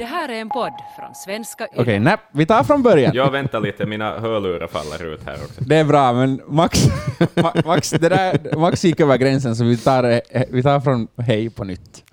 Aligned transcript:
Det 0.00 0.06
här 0.06 0.28
är 0.28 0.40
en 0.40 0.48
podd 0.48 0.72
från 0.96 1.14
svenska 1.14 1.64
Okej, 1.64 1.82
okay, 1.82 1.98
nej, 1.98 2.16
vi 2.32 2.46
tar 2.46 2.64
från 2.64 2.82
början. 2.82 3.12
Jag 3.14 3.30
väntar 3.30 3.60
lite, 3.60 3.86
mina 3.86 4.18
hörlurar 4.18 4.66
faller 4.66 5.14
ut 5.14 5.24
här 5.26 5.34
också. 5.34 5.60
Det 5.64 5.76
är 5.76 5.84
bra, 5.84 6.12
men 6.12 6.40
Max, 6.48 6.86
Max, 7.64 7.90
det 7.90 8.08
där, 8.08 8.56
Max 8.56 8.84
gick 8.84 9.00
över 9.00 9.16
gränsen, 9.16 9.56
så 9.56 9.64
vi 9.64 9.76
tar, 9.76 10.20
vi 10.52 10.62
tar 10.62 10.80
från 10.80 11.08
hej 11.16 11.50
på 11.50 11.64
nytt. 11.64 12.04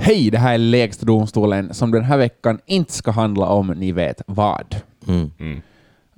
Hej, 0.00 0.30
det 0.30 0.38
här 0.38 0.54
är 0.54 0.58
Lägsta 0.58 1.06
domstolen 1.06 1.74
som 1.74 1.90
den 1.90 2.04
här 2.04 2.18
veckan 2.18 2.58
inte 2.66 2.92
ska 2.92 3.10
handla 3.10 3.46
om 3.46 3.66
ni 3.66 3.92
vet 3.92 4.22
vad. 4.26 4.76
Mm. 5.08 5.62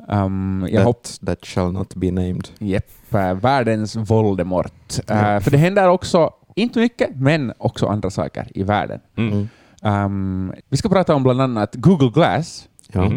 Mm. 0.08 0.24
Um, 0.24 0.68
jag 0.72 0.84
that, 0.84 1.20
that 1.26 1.44
shall 1.44 1.72
not 1.72 1.94
be 1.94 2.10
named. 2.10 2.48
Jepp, 2.58 2.90
uh, 3.14 3.34
världens 3.34 3.96
Voldemort. 3.96 4.98
Uh, 5.10 5.40
för 5.40 5.50
det 5.50 5.56
händer 5.56 5.88
också, 5.88 6.30
inte 6.54 6.78
mycket, 6.78 7.10
men 7.16 7.52
också 7.58 7.86
andra 7.86 8.10
saker 8.10 8.48
i 8.54 8.62
världen. 8.62 9.00
Mm. 9.16 9.48
Um, 9.82 10.52
vi 10.68 10.76
ska 10.76 10.88
prata 10.88 11.14
om 11.14 11.22
bland 11.22 11.40
annat 11.40 11.74
Google 11.74 12.10
Glass 12.14 12.68
ja. 12.92 13.12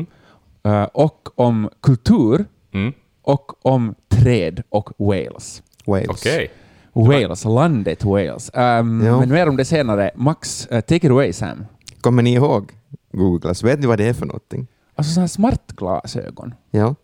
uh, 0.68 0.84
och 0.84 1.30
om 1.36 1.70
kultur 1.82 2.46
mm. 2.74 2.94
och 3.22 3.66
om 3.66 3.96
träd 4.10 4.64
och 4.70 4.90
Wales. 4.98 5.64
Wales. 5.86 6.10
Okay. 6.10 6.48
Wales, 6.94 7.46
landet 7.46 8.04
Wales. 8.04 8.52
Um, 8.54 9.06
ja. 9.06 9.20
Men 9.20 9.30
mer 9.30 9.50
om 9.50 9.58
det 9.58 9.66
senare. 9.66 10.12
Max, 10.16 10.68
uh, 10.72 10.80
take 10.80 11.08
it 11.08 11.12
away 11.12 11.34
Sam. 11.34 11.66
Kommer 12.02 12.24
ni 12.24 12.34
ihåg 12.34 12.72
Google 13.12 13.40
Glass? 13.40 13.64
Vet 13.64 13.80
ni 13.80 13.88
vad 13.88 13.98
det 13.98 14.08
är 14.08 14.14
för 14.14 14.26
någonting? 14.26 14.68
Alltså 14.98 15.14
sådana 15.14 15.24
här 15.24 15.28
smartglasögon. 15.28 16.54
Ja. 16.72 16.96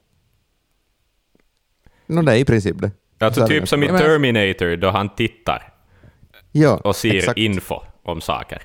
No, 2.07 2.21
det 2.21 2.31
är 2.31 2.35
i 2.35 2.45
princip 2.45 2.81
det. 2.81 2.91
Alltså 3.19 3.47
typ 3.47 3.67
som 3.67 3.83
i 3.83 3.87
Terminator 3.87 4.75
då 4.75 4.89
han 4.89 5.09
tittar 5.09 5.73
ja, 6.51 6.77
och 6.77 6.95
ser 6.95 7.15
exakt. 7.15 7.37
info 7.37 7.79
om 8.03 8.21
saker. 8.21 8.61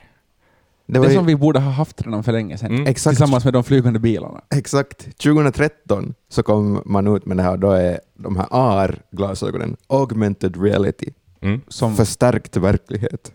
Det, 0.87 1.01
det 1.01 1.11
som 1.11 1.27
vi 1.27 1.37
borde 1.37 1.59
ha 1.59 1.71
haft 1.71 2.03
redan 2.03 2.25
för 2.25 2.33
länge 2.33 2.59
sedan, 2.59 2.71
mm. 2.71 2.87
exakt. 2.87 3.17
tillsammans 3.17 3.45
med 3.45 3.53
de 3.53 3.65
flygande 3.65 3.99
bilarna. 3.99 4.41
Exakt. 4.51 5.19
2013 5.19 6.15
så 6.29 6.43
kom 6.43 6.83
man 6.85 7.17
ut 7.17 7.27
med 7.27 7.37
det 7.37 7.43
här, 7.43 7.57
då 7.57 7.71
är 7.71 8.01
de 8.15 8.37
här 8.37 8.47
AR-glasögonen, 8.51 9.77
augmented 9.87 10.63
reality, 10.63 11.11
mm. 11.41 11.61
som 11.69 11.97
förstärkt 11.97 12.57
verklighet. 12.57 13.33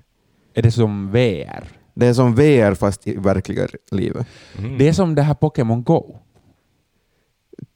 Är 0.53 0.61
det 0.61 0.71
som 0.71 1.11
VR? 1.11 1.82
Det 1.93 2.07
är 2.07 2.13
som 2.13 2.35
VR 2.35 2.75
fast 2.75 3.07
i 3.07 3.15
verkliga 3.17 3.67
livet. 3.91 4.27
Mm. 4.57 4.77
Det 4.77 4.87
är 4.87 4.93
som 4.93 5.15
det 5.15 5.21
här 5.21 5.33
Pokémon 5.33 5.83
Go? 5.83 6.17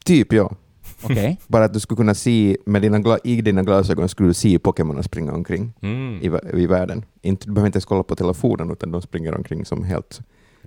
Typ 0.05 0.33
ja. 0.33 0.55
Okay. 1.03 1.35
Bara 1.47 1.65
att 1.65 1.73
du 1.73 1.79
skulle 1.79 1.97
kunna 1.97 2.13
se, 2.13 2.57
med 2.65 2.81
dina 2.81 3.17
i 3.23 3.41
dina 3.41 3.63
glasögon 3.63 4.09
skulle 4.09 4.29
du 4.29 4.33
se 4.33 4.59
Pokémon 4.59 5.03
springa 5.03 5.33
omkring 5.33 5.73
mm. 5.81 6.19
i, 6.21 6.61
i 6.61 6.67
världen. 6.67 7.05
Inte, 7.21 7.45
du 7.45 7.51
behöver 7.51 7.67
inte 7.67 7.77
ens 7.77 7.85
kolla 7.85 8.03
på 8.03 8.15
telefonen, 8.15 8.71
utan 8.71 8.91
de 8.91 9.01
springer 9.01 9.35
omkring 9.35 9.65
som 9.65 9.83
helt... 9.83 10.19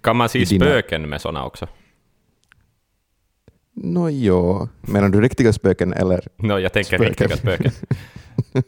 Kan 0.02 0.16
man 0.16 0.28
se 0.28 0.46
spöken 0.46 1.08
med 1.08 1.20
sådana 1.20 1.44
också? 1.44 1.68
Nå 3.74 4.00
no, 4.00 4.10
ja, 4.10 4.68
menar 4.80 5.08
du 5.08 5.20
riktiga 5.20 5.52
spöken 5.52 5.92
eller? 5.92 6.28
No, 6.36 6.58
jag 6.58 6.72
tänker 6.72 6.96
spöken. 6.96 7.06
riktiga 7.06 7.36
spöken. 7.36 7.72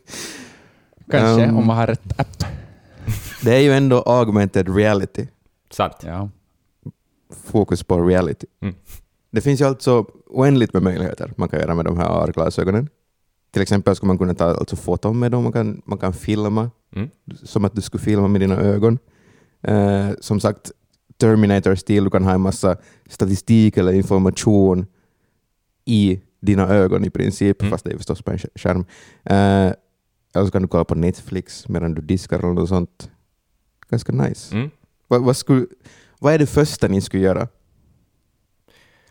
Kanske, 1.10 1.46
um, 1.48 1.56
om 1.56 1.66
man 1.66 1.76
har 1.76 1.86
rätt 1.86 2.20
app. 2.20 2.44
Det 3.44 3.54
är 3.54 3.60
ju 3.60 3.72
ändå 3.72 4.02
augmented 4.06 4.76
reality. 4.76 5.26
Sant. 5.70 5.96
Ja. 6.04 6.30
Fokus 7.44 7.82
på 7.82 8.02
reality. 8.02 8.46
Mm. 8.60 8.74
Det 9.30 9.40
finns 9.40 9.60
ju 9.60 9.64
alltså 9.64 10.06
oändligt 10.26 10.72
med 10.72 10.82
möjligheter 10.82 11.32
man 11.36 11.48
kan 11.48 11.60
göra 11.60 11.74
med 11.74 11.84
de 11.84 11.98
här 11.98 12.06
AR-glasögonen. 12.06 12.88
Till 13.50 13.62
exempel 13.62 13.96
skulle 13.96 14.08
man 14.08 14.18
kunna 14.18 14.34
ta 14.34 14.44
alltså 14.44 14.76
foton 14.76 15.18
med 15.18 15.30
dem, 15.32 15.42
man 15.42 15.52
kan, 15.52 15.82
man 15.84 15.98
kan 15.98 16.12
filma, 16.12 16.70
mm. 16.96 17.10
som 17.42 17.64
att 17.64 17.74
du 17.74 17.80
skulle 17.80 18.04
filma 18.04 18.28
med 18.28 18.40
dina 18.40 18.56
ögon. 18.56 18.98
Uh, 19.68 20.10
som 20.20 20.40
sagt, 20.40 20.72
Terminator-stil, 21.16 22.04
du 22.04 22.10
kan 22.10 22.24
ha 22.24 22.32
en 22.32 22.40
massa 22.40 22.76
statistik 23.10 23.76
eller 23.76 23.92
information 23.92 24.86
i 25.84 26.20
dina 26.40 26.68
ögon 26.68 27.04
i 27.04 27.10
princip, 27.10 27.62
mm. 27.62 27.70
fast 27.70 27.84
det 27.84 27.92
är 27.92 27.96
förstås 27.96 28.22
på 28.22 28.30
en 28.30 28.38
skärm. 28.38 28.80
Uh, 29.30 29.72
eller 30.34 30.46
så 30.46 30.50
kan 30.50 30.62
du 30.62 30.68
kolla 30.68 30.84
på 30.84 30.94
Netflix 30.94 31.68
medan 31.68 31.94
du 31.94 32.02
diskar 32.02 32.38
eller 32.38 32.52
något 32.52 32.68
sånt. 32.68 33.10
Ganska 33.92 34.12
nice. 34.12 34.54
Mm. 34.54 34.70
Vad, 35.08 35.24
vad, 35.24 35.36
skulle, 35.36 35.66
vad 36.18 36.34
är 36.34 36.38
det 36.38 36.46
första 36.46 36.88
ni 36.88 37.00
skulle 37.00 37.22
göra 37.22 37.48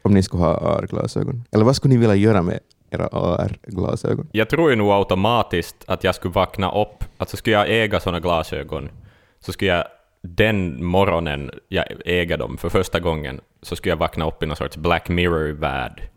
om 0.01 0.13
ni 0.13 0.23
skulle 0.23 0.43
ha 0.43 0.77
AR-glasögon? 0.77 1.43
Eller 1.51 1.65
vad 1.65 1.75
skulle 1.75 1.93
ni 1.93 1.99
vilja 1.99 2.15
göra 2.15 2.41
med 2.41 2.59
era 2.89 3.07
AR-glasögon? 3.07 4.27
Jag 4.31 4.49
tror 4.49 4.69
ju 4.69 4.75
nog 4.75 4.91
automatiskt 4.91 5.75
att 5.87 6.03
jag 6.03 6.15
skulle 6.15 6.33
vakna 6.33 6.71
upp, 6.71 7.03
alltså 7.17 7.37
skulle 7.37 7.55
jag 7.55 7.69
äga 7.69 7.99
sådana 7.99 8.19
glasögon, 8.19 8.89
så 9.39 9.51
skulle 9.51 9.71
jag 9.71 9.85
den 10.21 10.85
morgonen 10.85 11.51
jag 11.67 11.85
äger 12.05 12.37
dem 12.37 12.57
för 12.57 12.69
första 12.69 12.99
gången, 12.99 13.41
så 13.61 13.75
skulle 13.75 13.91
jag 13.91 13.97
vakna 13.97 14.27
upp 14.27 14.43
i 14.43 14.45
någon 14.45 14.57
sorts 14.57 14.77
Black 14.77 15.09
Mirror-värld. 15.09 16.09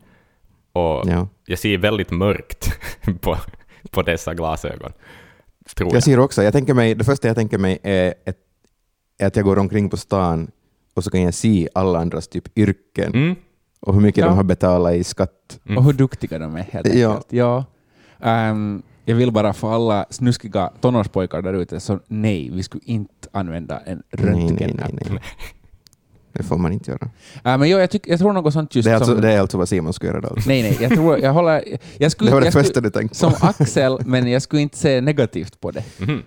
Och 0.73 1.03
ja. 1.05 1.27
jag 1.45 1.59
ser 1.59 1.77
väldigt 1.77 2.11
mörkt 2.11 2.79
på, 3.21 3.37
på 3.89 4.01
dessa 4.01 4.33
glasögon. 4.33 4.91
Tror 5.75 5.89
jag. 5.89 5.95
jag 5.95 6.03
ser 6.03 6.19
också, 6.19 6.43
jag 6.43 6.53
tänker 6.53 6.73
mig, 6.73 6.95
det 6.95 7.03
första 7.03 7.27
jag 7.27 7.35
tänker 7.35 7.57
mig 7.57 7.79
är, 7.83 8.13
ett, 8.25 8.37
är 9.17 9.27
att 9.27 9.35
jag 9.35 9.45
går 9.45 9.59
omkring 9.59 9.89
på 9.89 9.97
stan 9.97 10.51
och 10.93 11.03
så 11.03 11.11
kan 11.11 11.21
jag 11.21 11.33
se 11.33 11.69
alla 11.73 11.99
andras 11.99 12.27
typ 12.27 12.57
yrken. 12.57 13.13
Mm 13.13 13.35
och 13.85 13.93
hur 13.93 14.01
mycket 14.01 14.21
ja. 14.21 14.27
de 14.27 14.35
har 14.35 14.43
betalat 14.43 14.93
i 14.93 15.03
skatt. 15.03 15.59
Mm. 15.65 15.77
Och 15.77 15.83
hur 15.83 15.93
duktiga 15.93 16.39
de 16.39 16.55
är 16.55 16.61
helt 16.61 16.87
enkelt. 16.87 17.27
Ja. 17.29 17.65
Um, 18.19 18.83
jag 19.05 19.15
vill 19.15 19.31
bara 19.31 19.53
för 19.53 19.73
alla 19.73 20.05
snuskiga 20.09 20.71
tonårspojkar 20.81 21.41
där 21.41 21.53
ute, 21.53 21.79
så 21.79 21.99
nej, 22.07 22.49
vi 22.53 22.63
skulle 22.63 22.83
inte 22.85 23.27
använda 23.31 23.79
en 23.79 24.03
röntgenapp. 24.11 24.91
Det 26.31 26.43
får 26.43 26.57
man 26.57 26.73
inte 26.73 26.91
göra. 26.91 27.09
Äh, 27.43 27.57
men 27.57 27.69
jag, 27.69 27.81
jag, 27.81 27.89
tyck, 27.89 28.07
jag 28.07 28.19
tror 28.19 28.33
något 28.33 28.53
sånt 28.53 28.75
just 28.75 28.85
det 28.85 28.91
är 28.91 28.95
alltså, 28.95 29.11
som... 29.11 29.21
Det 29.21 29.31
är 29.31 29.39
alltså 29.39 29.57
vad 29.57 29.69
Simon 29.69 29.93
ska 29.93 30.07
göra 30.07 30.21
då? 30.21 30.35
Nej, 30.47 30.61
nej, 30.61 30.77
jag 30.81 30.91
tror, 30.91 31.19
jag 31.19 31.33
håller... 31.33 31.63
Jag 31.97 32.11
skulle, 32.11 32.29
det 32.29 32.33
var 32.33 32.41
det 32.41 32.47
jag 32.47 32.53
första 32.53 32.73
skulle, 32.73 32.87
du 32.87 32.91
tänkte 32.91 33.25
på. 33.25 33.31
Som 33.31 33.49
Axel, 33.49 33.97
men 34.05 34.31
jag 34.31 34.41
skulle 34.41 34.61
inte 34.61 34.77
se 34.77 35.01
negativt 35.01 35.59
på 35.59 35.71
det. 35.71 35.83
Mm. 36.01 36.23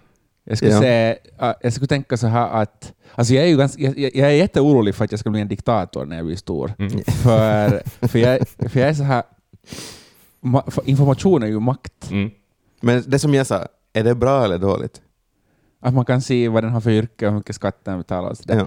Jag 0.49 0.57
skulle, 0.57 0.73
ja. 0.73 0.81
se, 0.81 1.19
jag 1.61 1.73
skulle 1.73 1.87
tänka 1.87 2.17
så 2.17 2.27
här 2.27 2.63
att 2.63 2.93
Alltså 3.15 3.35
jag, 3.35 3.45
är 3.45 3.49
ju 3.49 3.57
ganska, 3.57 3.83
jag, 3.83 3.99
jag 3.99 4.29
är 4.31 4.35
jätteorolig 4.35 4.95
för 4.95 5.05
att 5.05 5.11
jag 5.11 5.21
ska 5.21 5.31
bli 5.31 5.41
en 5.41 5.49
diktator 5.49 6.07
när 6.07 6.17
jag 6.17 6.27
blir 6.27 6.37
stor. 6.37 6.73
Mm. 6.79 7.05
För, 7.05 7.83
för, 8.09 8.19
jag, 8.19 8.49
för 8.49 8.81
jag 8.81 8.89
är 8.89 8.95
så 8.95 9.03
här... 9.03 9.23
Information 10.85 11.43
är 11.43 11.47
ju 11.47 11.61
makt. 11.61 12.11
Mm. 12.11 12.31
Men 12.81 13.05
det 13.07 13.19
som 13.19 13.35
jag 13.35 13.47
sa, 13.47 13.67
är 13.93 14.05
det 14.05 14.15
bra 14.15 14.45
eller 14.45 14.59
dåligt? 14.59 15.01
Att 15.81 15.95
man 15.95 16.05
kan 16.05 16.23
se 16.23 16.49
vad 16.49 16.65
den 16.65 16.73
har 16.73 16.81
för 16.81 16.91
yrke 16.91 17.27
och 17.27 17.33
hur 17.33 17.39
mycket 17.39 17.57
skatt 17.57 17.85
den 17.85 17.99
betalar. 17.99 18.35
Så 18.35 18.43
ja. 18.47 18.67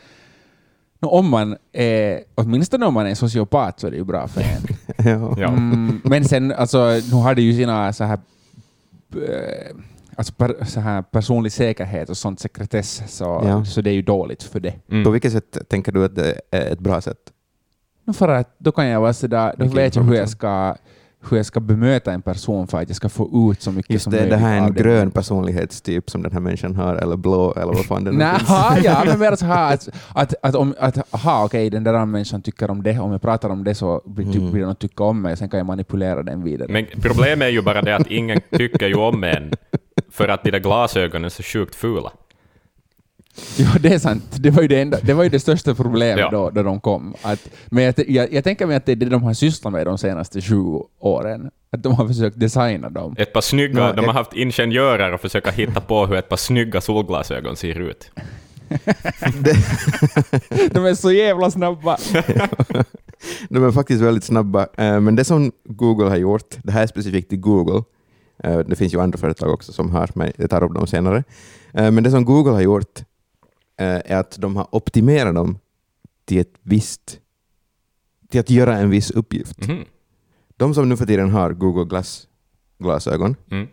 no, 1.00 1.08
om 1.08 1.30
man 1.30 1.58
är, 1.72 2.24
åtminstone 2.36 2.86
om 2.86 2.94
man 2.94 3.08
är 3.08 3.16
sociopat 3.16 3.80
så 3.80 3.88
är 3.88 3.92
det 3.92 3.98
ju 3.98 4.04
bra 4.04 4.28
för 4.28 4.42
en. 4.42 4.64
ja. 5.38 5.48
Mm, 5.48 6.02
men 6.04 6.26
sen, 6.26 6.52
alltså, 6.52 7.00
nu 7.12 7.16
har 7.16 7.36
det 7.36 7.42
ju 7.42 7.54
sina 7.54 7.94
så 7.94 8.04
här 8.04 8.20
eh, 9.16 9.76
alltså 10.16 10.34
per, 10.34 10.66
så 10.66 10.80
här 10.80 11.02
personlig 11.02 11.52
säkerhet 11.52 12.10
och 12.10 12.18
sånt 12.18 12.40
sekretess, 12.40 13.04
så, 13.08 13.24
ja. 13.24 13.66
så 13.66 13.82
det 13.82 13.90
är 13.90 13.94
ju 13.94 14.02
dåligt 14.02 14.44
för 14.44 14.60
det. 14.60 14.74
Mm. 14.92 15.04
På 15.04 15.10
vilket 15.10 15.32
sätt 15.32 15.58
tänker 15.70 15.92
du 15.92 16.06
att 16.06 16.16
det 16.16 16.42
är 16.52 16.72
ett 16.72 16.80
bra 16.80 17.02
sätt? 17.02 17.32
för 18.14 18.30
att 18.30 18.56
då 18.58 18.72
kan 18.72 18.88
jag 18.88 19.02
vara 19.02 19.14
sådär, 19.14 19.56
då 19.58 19.66
vet 19.66 19.96
jag 19.96 20.04
hur 20.04 20.16
jag 20.16 20.30
ska 20.30 20.76
hur 21.30 21.38
jag 21.38 21.46
ska 21.46 21.60
bemöta 21.60 22.12
en 22.12 22.22
person 22.22 22.68
för 22.68 22.82
att 22.82 22.90
jag 22.90 22.96
ska 22.96 23.10
få 23.10 23.52
ut 23.52 23.62
så 23.62 23.72
mycket 23.72 23.92
Just 23.92 24.04
som 24.04 24.12
det, 24.12 24.18
möjligt. 24.18 24.32
Det 24.32 24.38
här 24.38 24.62
är 24.62 24.68
en 24.68 24.74
grön 24.74 25.00
den. 25.00 25.12
personlighetstyp 25.12 26.10
som 26.10 26.24
den 26.24 26.32
här 26.32 26.40
människan 26.40 26.76
har, 26.76 26.96
eller 26.96 27.18
blå, 27.18 27.54
eller 27.54 27.74
vad 27.74 27.86
fan 27.86 28.04
det 28.04 28.12
nu 28.12 28.24
ja, 28.84 29.04
men 29.06 29.20
mer 29.20 29.36
så 29.36 29.46
här 29.46 29.74
att, 29.74 29.90
att, 30.14 30.34
att, 30.42 30.56
om, 30.56 30.76
att 30.80 31.14
aha, 31.16 31.46
okej, 31.46 31.70
den 31.70 31.84
där 31.84 32.06
människan 32.06 32.42
tycker 32.42 32.72
om 32.72 32.84
det, 32.84 33.00
om 33.00 33.12
jag 33.12 33.22
pratar 33.22 33.50
om 33.50 33.64
det 33.64 33.76
så 33.76 34.02
blir, 34.06 34.26
mm. 34.26 34.52
blir 34.52 34.62
den 34.62 34.70
att 34.70 34.80
tycka 34.80 35.04
om 35.04 35.22
mig, 35.22 35.38
sen 35.38 35.50
kan 35.50 35.58
jag 35.58 35.68
manipulera 35.68 36.24
den 36.24 36.44
vidare. 36.44 36.72
Men 36.72 36.86
problemet 37.02 37.46
är 37.48 37.52
ju 37.52 37.62
bara 37.62 37.82
det 37.82 37.96
att 37.96 38.08
ingen 38.08 38.42
tycker 38.52 38.88
ju 38.88 38.96
om 38.96 39.24
en 39.24 39.52
för 40.12 40.28
att 40.28 40.44
de 40.44 40.52
där 40.52 40.60
glasögonen 40.60 41.26
är 41.26 41.30
så 41.30 41.44
sjukt 41.44 41.76
fula. 41.76 42.12
Ja, 43.58 43.70
det 43.80 43.94
är 43.94 44.00
sant. 44.00 44.24
Det 44.40 44.50
var 44.50 44.62
ju 44.62 44.68
det, 44.68 44.82
enda, 44.82 44.98
det, 45.02 45.14
var 45.14 45.24
ju 45.24 45.30
det 45.30 45.40
största 45.40 45.76
problemet 45.76 46.20
ja. 46.20 46.30
då, 46.32 46.50
då 46.50 46.64
de 46.64 46.80
kom. 46.80 47.16
Att, 47.22 47.50
men 47.66 47.84
jag, 47.84 48.10
jag, 48.10 48.34
jag 48.34 48.44
tänker 48.44 48.66
mig 48.66 48.76
att 48.76 48.86
det 48.86 48.92
är 48.92 48.96
det 48.96 49.06
de 49.06 49.24
har 49.24 49.34
sysslat 49.34 49.74
med 49.74 49.86
de 49.86 49.98
senaste 49.98 50.42
sju 50.42 50.64
åren. 51.00 51.52
Att 51.72 51.84
de 51.84 51.96
har 51.96 52.08
försökt 52.08 52.40
designa 52.40 52.90
dem. 52.90 53.16
Ett 53.18 53.34
par 53.34 53.42
snygga, 53.42 53.88
no, 53.88 53.94
de 53.94 54.06
har 54.06 54.14
haft 54.14 54.34
ingenjörer 54.34 55.14
och 55.14 55.22
försöka 55.22 55.52
hitta 55.52 55.82
på 55.82 56.06
hur 56.06 56.16
ett 56.16 56.30
par 56.30 56.38
snygga 56.38 56.82
solglasögon 56.82 57.56
ser 57.56 57.80
ut. 57.80 58.12
de 60.72 60.86
är 60.86 60.96
så 60.96 61.12
jävla 61.12 61.52
snabba. 61.52 61.98
de 63.50 63.64
är 63.64 63.72
faktiskt 63.72 64.02
väldigt 64.02 64.24
snabba. 64.24 64.68
Eh, 64.78 65.00
men 65.00 65.16
det 65.16 65.24
som 65.24 65.52
Google 65.64 66.10
har 66.10 66.18
gjort, 66.18 66.56
det 66.64 66.72
här 66.72 66.84
är 66.84 66.88
specifikt 66.88 67.34
i 67.34 67.38
Google, 67.38 67.84
det 68.44 68.76
finns 68.76 68.94
ju 68.94 69.02
andra 69.02 69.18
företag 69.18 69.54
också 69.54 69.74
som 69.74 69.90
har, 69.92 70.10
men 70.16 70.32
jag 70.38 70.50
tar 70.50 70.64
upp 70.64 70.74
dem 70.74 70.88
senare. 70.88 71.24
Eh, 71.74 71.92
men 71.92 72.04
det 72.04 72.12
som 72.12 72.26
Google 72.26 72.52
har 72.52 72.62
gjort 72.62 73.00
eh, 73.78 74.02
är 74.06 74.16
att 74.16 74.38
de 74.38 74.56
har 74.56 74.68
optimerat 74.76 75.36
dem 75.36 75.58
till 76.26 76.40
ett 76.40 76.54
visst 76.62 77.20
till 78.30 78.40
att 78.40 78.50
göra 78.50 78.78
en 78.78 78.90
viss 78.90 79.12
uppgift. 79.12 79.66
Mm. 79.68 79.86
De 80.58 80.74
som 80.74 80.90
nu 80.90 80.98
för 80.98 81.06
tiden 81.06 81.30
har 81.30 81.54
Google 81.54 81.86
Glass 81.86 82.28
glasögon, 82.80 83.36
mm. 83.52 83.68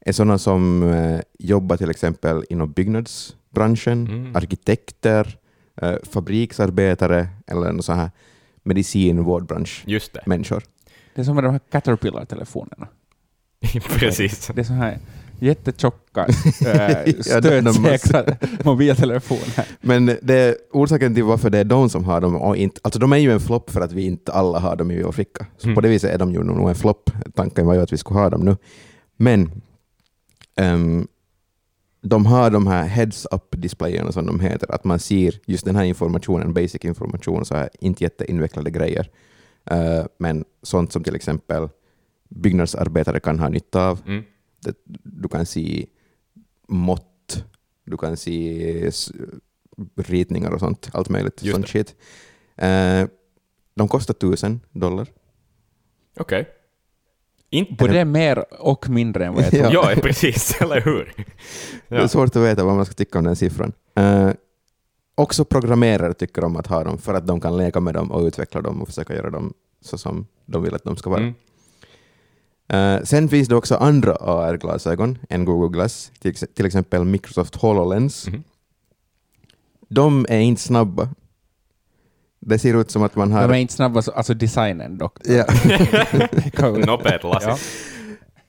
är 0.00 0.12
sådana 0.12 0.38
som 0.38 0.82
eh, 0.82 1.20
jobbar 1.38 1.76
till 1.76 1.90
exempel 1.90 2.44
inom 2.50 2.72
byggnadsbranschen, 2.72 4.06
Mm. 4.06 4.36
arkitekter, 4.36 5.38
eh, 5.76 5.94
fabriksarbetare 6.02 7.28
eller 7.46 7.72
någon 7.72 7.82
sån 7.82 7.96
här 7.96 8.10
medicin 8.62 9.22
vårdbransch 9.24 9.82
Just 9.86 10.12
det. 10.12 10.22
människor. 10.26 10.62
Det 11.14 11.20
är 11.20 11.24
som 11.24 11.34
med 11.34 11.44
de 11.44 11.50
här 11.50 11.60
Caterpillar-telefonerna. 11.70 12.88
Precis. 13.98 14.50
Det 14.54 14.60
är 14.60 14.64
så 14.64 14.72
här 14.72 14.98
jättetjocka, 15.38 16.26
äh, 16.26 17.12
stötsäkra 17.20 18.24
mobiltelefoner. 18.64 19.66
Men 19.80 20.06
det, 20.22 20.56
orsaken 20.72 21.14
till 21.14 21.24
varför 21.24 21.50
det 21.50 21.58
är 21.58 21.64
de 21.64 21.90
som 21.90 22.04
har 22.04 22.20
dem, 22.20 22.36
och 22.36 22.56
inte, 22.56 22.80
alltså 22.84 23.00
de 23.00 23.12
är 23.12 23.16
ju 23.16 23.32
en 23.32 23.40
flopp 23.40 23.70
för 23.70 23.80
att 23.80 23.92
vi 23.92 24.02
inte 24.02 24.32
alla 24.32 24.58
har 24.58 24.76
dem 24.76 24.90
i 24.90 25.02
vår 25.02 25.12
ficka. 25.12 25.46
Så 25.58 25.66
Mm. 25.66 25.74
på 25.74 25.80
det 25.80 25.88
viset 25.88 26.10
är 26.14 26.18
de 26.18 26.32
ju 26.32 26.42
nog 26.42 26.68
en 26.68 26.74
flopp. 26.74 27.10
Tanken 27.34 27.66
var 27.66 27.74
ju 27.74 27.80
att 27.80 27.92
vi 27.92 27.96
skulle 27.98 28.20
ha 28.20 28.30
dem 28.30 28.40
nu. 28.40 28.56
Men 29.16 29.50
ehm, 30.56 31.06
de 32.02 32.26
har 32.26 32.50
de 32.50 32.66
här 32.66 32.86
heads-up-displayerna 32.86 34.12
som 34.12 34.26
de 34.26 34.40
heter, 34.40 34.74
att 34.74 34.84
man 34.84 34.98
ser 34.98 35.34
just 35.46 35.64
den 35.64 35.76
här 35.76 35.84
informationen, 35.84 36.54
basic 36.54 36.84
information, 36.84 37.44
så 37.44 37.54
här 37.54 37.68
inte 37.80 38.04
jätteinvecklade 38.04 38.70
grejer. 38.70 39.10
Eh, 39.70 40.04
men 40.18 40.44
sånt 40.62 40.92
som 40.92 41.04
till 41.04 41.14
exempel 41.14 41.68
byggnadsarbetare 42.34 43.20
kan 43.20 43.38
ha 43.38 43.48
nytta 43.48 43.88
av. 43.88 44.00
Mm. 44.06 44.22
Det, 44.64 44.76
du 45.02 45.28
kan 45.28 45.46
se 45.46 45.86
mått, 46.68 47.44
du 47.84 47.96
kan 47.96 48.16
se 48.16 48.90
ritningar 49.96 50.50
och 50.50 50.60
sånt, 50.60 50.90
allt 50.92 51.08
möjligt 51.08 51.42
Just 51.42 51.54
sånt 51.54 51.66
det. 51.66 51.70
shit. 51.72 51.94
Eh, 52.56 53.08
de 53.74 53.88
kostar 53.88 54.14
tusen 54.14 54.60
dollar. 54.70 55.08
Okej. 56.18 56.48
Inte... 57.50 57.74
Både 57.74 58.04
mer 58.04 58.44
och 58.62 58.88
mindre 58.88 59.26
än 59.26 59.34
vad 59.34 59.44
jag 59.44 59.52
Ja. 59.54 59.70
tror. 59.70 59.92
Ja, 59.94 60.00
precis, 60.02 60.60
eller 60.60 60.80
hur? 60.80 61.12
Det 61.88 61.96
är 61.96 62.00
Ja. 62.00 62.08
svårt 62.08 62.36
att 62.36 62.42
veta 62.42 62.64
vad 62.64 62.76
man 62.76 62.84
ska 62.84 62.94
tycka 62.94 63.18
om 63.18 63.24
den 63.24 63.36
siffran. 63.36 63.72
Eh, 63.94 64.30
också 65.14 65.44
programmerare 65.44 66.14
tycker 66.14 66.44
om 66.44 66.56
att 66.56 66.66
ha 66.66 66.84
dem 66.84 66.98
för 66.98 67.14
att 67.14 67.26
de 67.26 67.40
kan 67.40 67.56
leka 67.56 67.80
med 67.80 67.94
dem 67.94 68.10
och 68.12 68.22
utveckla 68.22 68.60
dem 68.60 68.82
och 68.82 68.88
försöka 68.88 69.14
göra 69.14 69.30
dem 69.30 69.54
så 69.80 69.98
som 69.98 70.26
de 70.46 70.62
vill 70.62 70.74
att 70.74 70.84
de 70.84 70.96
ska 70.96 71.10
vara. 71.10 71.20
Mm. 71.20 71.34
Eh, 72.68 73.02
sen 73.02 73.28
finns 73.28 73.48
det 73.48 73.54
också 73.56 73.74
andra 73.76 74.14
AR-glasögon 74.16 75.18
än 75.28 75.44
Google 75.44 75.68
Glass, 75.78 76.12
till, 76.18 76.34
till 76.34 76.66
exempel 76.66 77.04
Microsoft 77.04 77.56
HoloLens. 77.56 78.26
Mhm. 78.28 78.42
De 79.88 80.26
är 80.28 80.38
inte 80.40 80.62
snabba. 80.62 81.08
Det 82.40 82.58
ser 82.58 82.80
ut 82.80 82.90
som 82.90 83.02
att 83.02 83.16
man 83.16 83.32
har... 83.32 83.42
De 83.48 83.54
är 83.54 83.58
inte 83.58 83.74
snabba, 83.74 84.02
så- 84.02 84.12
alltså 84.12 84.34
designen 84.34 84.98
dock. 84.98 85.18
ja, 85.24 85.44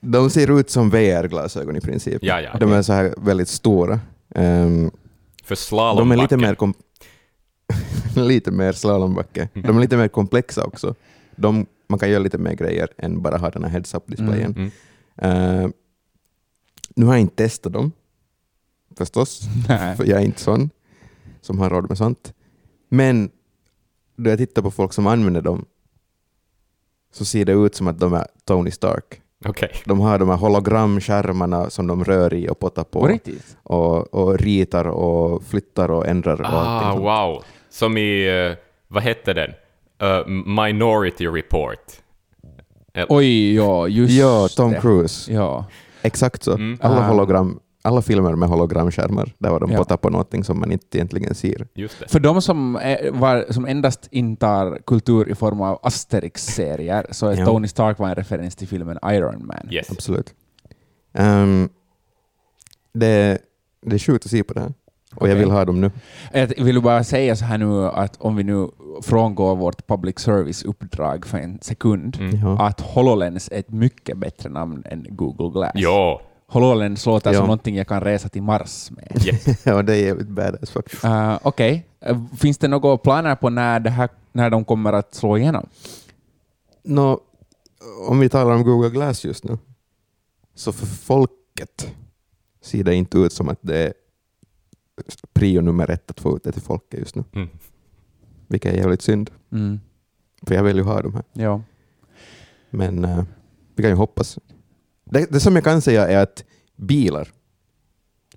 de 0.00 0.30
ser 0.30 0.58
ut 0.60 0.70
som 0.70 0.90
VR-glasögon 0.90 1.76
i 1.76 1.80
princip. 1.80 2.18
Ja, 2.22 2.40
ja. 2.40 2.56
De 2.60 2.72
är 2.72 2.82
så 2.82 2.92
här 2.92 3.14
väldigt 3.18 3.48
stora. 3.48 4.00
Ehm, 4.34 4.90
För 5.44 5.54
de 5.54 5.56
slalombacke. 5.56 6.18
är 6.20 6.22
lite 6.22 6.36
mer, 6.36 6.54
kom- 6.54 6.74
lite 8.16 8.50
mer 8.50 8.72
slalombacke. 8.72 9.48
De 9.54 9.76
är 9.76 9.80
lite 9.80 9.96
mer 9.96 10.08
komplexa 10.08 10.64
också. 10.64 10.94
De, 11.36 11.66
man 11.94 11.98
kan 11.98 12.10
göra 12.10 12.22
lite 12.22 12.38
mer 12.38 12.54
grejer 12.54 12.88
än 12.98 13.22
bara 13.22 13.36
ha 13.38 13.50
den 13.50 13.64
här 13.64 13.70
heads-up-displayen. 13.70 14.54
Mm. 14.56 14.70
Eh, 15.16 15.70
nu 16.96 17.06
har 17.06 17.12
jag 17.12 17.20
inte 17.20 17.36
testat 17.36 17.72
dem, 17.72 17.92
förstås, 18.98 19.40
för 19.96 20.04
jag 20.04 20.20
är 20.20 20.24
inte 20.24 20.40
sån 20.40 20.70
som 21.40 21.58
har 21.58 21.70
råd 21.70 21.88
med 21.88 21.98
sånt. 21.98 22.34
Men 22.88 23.30
då 24.16 24.30
jag 24.30 24.38
tittar 24.38 24.62
på 24.62 24.70
folk 24.70 24.92
som 24.92 25.06
använder 25.06 25.40
dem 25.42 25.64
så 27.12 27.24
ser 27.24 27.44
det 27.44 27.52
ut 27.52 27.74
som 27.74 27.88
att 27.88 28.00
de 28.00 28.12
är 28.12 28.26
Tony 28.44 28.70
Stark. 28.70 29.20
Okej. 29.44 29.70
De 29.84 30.00
har 30.00 30.18
de 30.18 30.28
här 30.28 30.36
hologramskärmarna 30.36 31.70
som 31.70 31.86
de 31.86 32.04
rör 32.04 32.34
i 32.34 32.48
och 32.48 32.58
pottar 32.58 32.84
På 32.84 33.06
riktigt? 33.06 33.56
och, 33.62 34.14
och 34.14 34.38
ritar 34.38 34.84
och 34.84 35.42
flyttar 35.42 35.90
och 35.90 36.06
ändrar 36.06 36.40
och 36.40 36.46
Ah, 36.46 36.96
wow. 36.96 37.44
Som 37.70 37.98
i, 37.98 38.26
eh, 38.50 38.56
vad 38.88 39.02
hette 39.02 39.32
den? 39.32 39.50
Minority 40.46 41.26
Report. 41.26 41.78
Oj, 43.08 43.54
ja, 43.54 43.88
just 43.88 44.14
Ja, 44.14 44.48
Tom 44.56 44.70
det. 44.72 44.80
Cruise. 44.80 45.32
Ja. 45.32 45.64
Exakt 46.02 46.42
så. 46.42 46.52
Mm. 46.54 46.78
Alla, 46.82 46.98
Ah. 47.00 47.08
hologram, 47.08 47.60
alla 47.82 48.02
filmer 48.02 48.34
med 48.34 48.48
hologramskärmar, 48.48 49.32
där 49.38 49.50
var 49.50 49.60
de 49.60 49.70
Ja. 49.72 49.78
pottar 49.78 49.96
på 49.96 50.10
någonting 50.10 50.44
som 50.44 50.60
man 50.60 50.72
inte 50.72 50.98
egentligen 50.98 51.34
ser. 51.34 51.66
Just 51.74 52.00
det. 52.00 52.08
För 52.08 52.20
de 52.20 52.42
som, 52.42 52.76
är, 52.76 53.10
var, 53.10 53.44
som 53.50 53.66
endast 53.66 54.08
intar 54.10 54.78
kultur 54.86 55.28
i 55.30 55.34
form 55.34 55.60
av 55.60 55.78
Asterix-serier 55.82 57.06
så 57.10 57.26
är 57.26 57.36
Ja. 57.38 57.44
Tony 57.46 57.68
Stark 57.68 57.98
var 57.98 58.08
en 58.08 58.14
referens 58.14 58.56
till 58.56 58.68
filmen 58.68 58.98
Iron 59.06 59.46
Man. 59.46 59.72
Yes. 59.72 59.90
Absolut. 59.90 60.34
Ehm, 61.14 61.68
det, 62.92 63.38
det 63.86 63.94
är 63.96 63.98
sjukt 63.98 64.24
att 64.24 64.30
se 64.30 64.44
på 64.44 64.54
det 64.54 64.60
här. 64.60 64.72
Och 65.16 65.28
jag 65.28 65.34
Okej. 65.34 65.38
vill 65.44 65.50
ha 65.50 65.64
dem 65.64 65.80
nu. 65.80 65.90
Jag 66.32 66.64
vill 66.64 66.82
bara 66.82 67.04
säga 67.04 67.36
så 67.36 67.44
här 67.44 67.58
nu 67.58 67.86
att 67.86 68.16
om 68.20 68.36
vi 68.36 68.42
nu 68.44 68.68
frångår 69.02 69.56
vårt 69.56 69.86
public 69.86 70.18
service-uppdrag 70.18 71.26
för 71.26 71.38
en 71.38 71.58
sekund, 71.62 72.16
Mm. 72.20 72.36
Ja. 72.40 72.66
att 72.66 72.80
HoloLens 72.80 73.48
är 73.52 73.58
ett 73.58 73.70
mycket 73.70 74.18
bättre 74.18 74.48
namn 74.50 74.82
än 74.86 75.06
Google 75.10 75.50
Glass. 75.60 75.72
Jo. 75.74 76.20
HoloLens 76.46 77.06
låter 77.06 77.32
Ja. 77.32 77.38
som 77.38 77.46
någonting 77.46 77.76
jag 77.76 77.86
kan 77.88 78.00
resa 78.00 78.28
till 78.28 78.42
Mars 78.42 78.90
med. 78.90 79.26
Yes. 79.26 79.46
ja, 79.66 79.82
det 79.82 79.96
är 79.96 80.04
jävligt 80.06 80.28
badass 80.28 80.70
faktiskt. 80.70 81.04
Uh, 81.04 81.38
Okej, 81.42 81.86
Uh, 82.10 82.24
finns 82.36 82.58
det 82.58 82.68
några 82.68 82.96
planer 82.98 83.34
på 83.36 83.50
när, 83.50 83.80
det 83.80 83.90
här, 83.90 84.08
när 84.32 84.50
de 84.50 84.64
kommer 84.64 84.92
att 84.92 85.14
slå 85.14 85.38
igenom? 85.38 85.66
Nå, 86.82 87.20
om 88.08 88.18
vi 88.18 88.28
talar 88.28 88.54
om 88.54 88.62
Google 88.62 88.90
Glass 88.90 89.24
just 89.24 89.44
nu, 89.44 89.58
så 90.54 90.72
för 90.72 90.86
folket 90.86 91.94
ser 92.62 92.84
det 92.84 92.94
inte 92.94 93.18
ut 93.18 93.32
som 93.32 93.48
att 93.48 93.58
det 93.60 93.78
är 93.78 93.92
prio 95.32 95.60
nummer 95.60 95.90
ett 95.90 96.10
att 96.10 96.20
få 96.20 96.36
ut 96.36 96.44
det 96.44 96.52
till 96.52 96.62
folket 96.62 97.00
just 97.00 97.14
nu. 97.16 97.24
Mm. 97.34 97.48
Vilket 98.48 98.72
är 98.72 98.76
jävligt 98.76 99.02
synd, 99.02 99.30
Mm. 99.52 99.80
för 100.46 100.54
jag 100.54 100.62
vill 100.62 100.76
ju 100.76 100.82
ha 100.82 101.02
de 101.02 101.14
här. 101.14 101.22
Ja. 101.32 101.62
Men 102.70 103.04
eh, 103.04 103.24
vi 103.76 103.82
kan 103.82 103.90
ju 103.90 103.96
hoppas. 103.96 104.38
Det, 105.04 105.26
det 105.32 105.40
som 105.40 105.54
jag 105.54 105.64
kan 105.64 105.80
säga 105.80 106.08
är 106.08 106.18
att 106.22 106.44
bilar, 106.76 107.28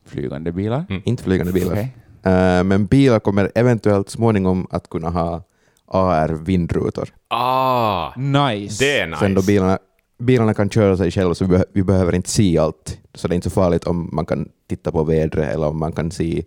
Flygande 0.06 0.51
bilar? 0.51 0.86
Mm. 0.89 1.01
inte 1.06 1.24
flygande 1.24 1.54
bilar, 1.54 1.71
Okej. 1.71 1.95
eh, 2.24 2.63
men 2.63 2.86
bilar 2.86 3.19
kommer 3.19 3.51
eventuellt 3.56 4.09
småningom 4.09 4.68
att 4.69 4.89
kunna 4.89 5.09
ha 5.09 5.44
AR-vindrutor. 5.86 7.13
Ah, 7.27 8.13
Nice. 8.15 8.83
det 8.86 9.00
är 9.00 9.07
nice. 9.07 9.19
Sen 9.19 9.33
då 9.33 9.42
bilarna, 9.42 9.80
bilarna 10.18 10.54
kan 10.54 10.69
köra 10.69 10.98
sig 10.98 11.12
själva 11.12 11.36
så 11.36 11.45
vi, 11.45 11.56
beh- 11.56 11.65
vi 11.74 11.83
behöver 11.83 12.15
inte 12.15 12.30
se 12.30 12.57
allt. 12.57 12.98
Så 13.13 13.27
det 13.27 13.33
är 13.33 13.36
inte 13.36 13.50
så 13.50 13.54
farligt 13.54 13.83
om 13.83 14.09
man 14.14 14.26
kan 14.26 14.49
titta 14.69 14.92
på 14.92 15.04
vädret 15.04 15.54
eller 15.54 15.68
om 15.68 15.80
man 15.80 15.92
kan 15.92 16.11
se 16.11 16.44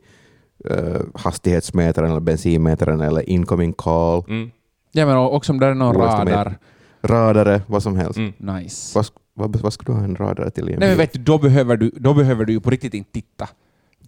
uh, 0.71 1.01
hastighetsmätaren 1.15 2.11
eller 2.11 2.21
bensinmätaren 2.21 3.01
eller 3.01 3.31
incoming 3.31 3.73
call, 3.73 4.25
Mm. 4.29 4.51
Ja, 4.93 5.07
men 5.07 5.17
också 5.17 5.53
om 5.53 5.61
det 5.61 5.67
är 5.67 5.75
någon 5.75 5.97
radar. 5.97 6.59
radare, 7.03 7.63
vad 7.67 7.83
som 7.83 7.97
helst. 7.97 8.19
Mm. 8.19 8.33
Nice. 8.39 8.99
Vad, 8.99 9.07
vad, 9.35 9.57
vad 9.63 9.73
ska 9.73 9.83
du 9.87 9.93
ha 9.93 10.05
en 10.05 10.17
radare 10.17 10.51
till 10.51 10.65
Nej, 10.65 10.77
men 10.79 10.97
vet 10.97 11.13
du, 11.13 11.19
då, 11.19 11.39
behöver 11.39 11.77
du, 11.77 11.91
då 11.97 12.15
behöver 12.15 12.45
du 12.45 12.53
ju 12.53 12.61
på 12.61 12.71
riktigt 12.71 12.95
inte 12.95 13.13
titta 13.13 13.47
på 13.47 13.53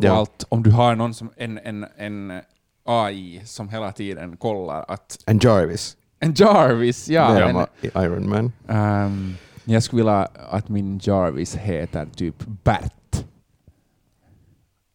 Ja. 0.06 0.12
allt. 0.12 0.44
Om 0.48 0.62
du 0.62 0.70
har 0.70 0.94
någon 0.94 1.14
som, 1.14 1.30
en, 1.36 1.58
en, 1.58 1.86
en 1.96 2.40
AI 2.84 3.40
som 3.44 3.68
hela 3.68 3.92
tiden 3.92 4.36
kollar 4.36 4.84
att... 4.88 5.18
En 5.26 5.38
Jarvis. 5.42 5.96
En 6.20 6.34
Jarvis, 6.36 7.08
ja. 7.08 7.32
det 7.32 7.40
är 7.42 7.48
en, 7.48 8.04
Iron 8.04 8.28
Man. 8.28 8.52
ehm, 8.68 9.34
jag 9.64 9.82
skulle 9.82 10.02
vilja 10.02 10.28
att 10.50 10.68
min 10.68 11.00
Jarvis 11.02 11.56
heter 11.56 12.06
typ 12.16 12.34
Bert. 12.64 13.24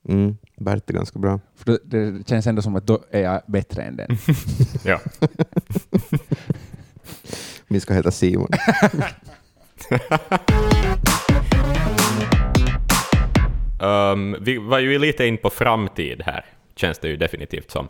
Mm. 0.07 0.37
Bert 0.57 0.89
är 0.89 0.93
ganska 0.93 1.19
bra. 1.19 1.39
För 1.55 1.79
det, 1.83 2.11
det 2.11 2.27
känns 2.27 2.47
ändå 2.47 2.61
som 2.61 2.75
att 2.75 2.87
då 2.87 3.03
är 3.11 3.21
jag 3.21 3.41
bättre 3.47 3.81
än 3.83 3.95
den. 3.95 4.07
Ja. 4.85 4.99
Min 7.67 7.81
ska 7.81 7.93
heta 7.93 8.11
Simon. 8.11 8.49
Um, 13.79 14.35
vi 14.41 14.57
var 14.57 14.79
ju 14.79 14.99
lite 14.99 15.25
in 15.25 15.37
på 15.37 15.49
framtid 15.49 16.21
här, 16.25 16.45
känns 16.75 16.99
det 16.99 17.07
ju 17.07 17.17
definitivt 17.17 17.71
som. 17.71 17.87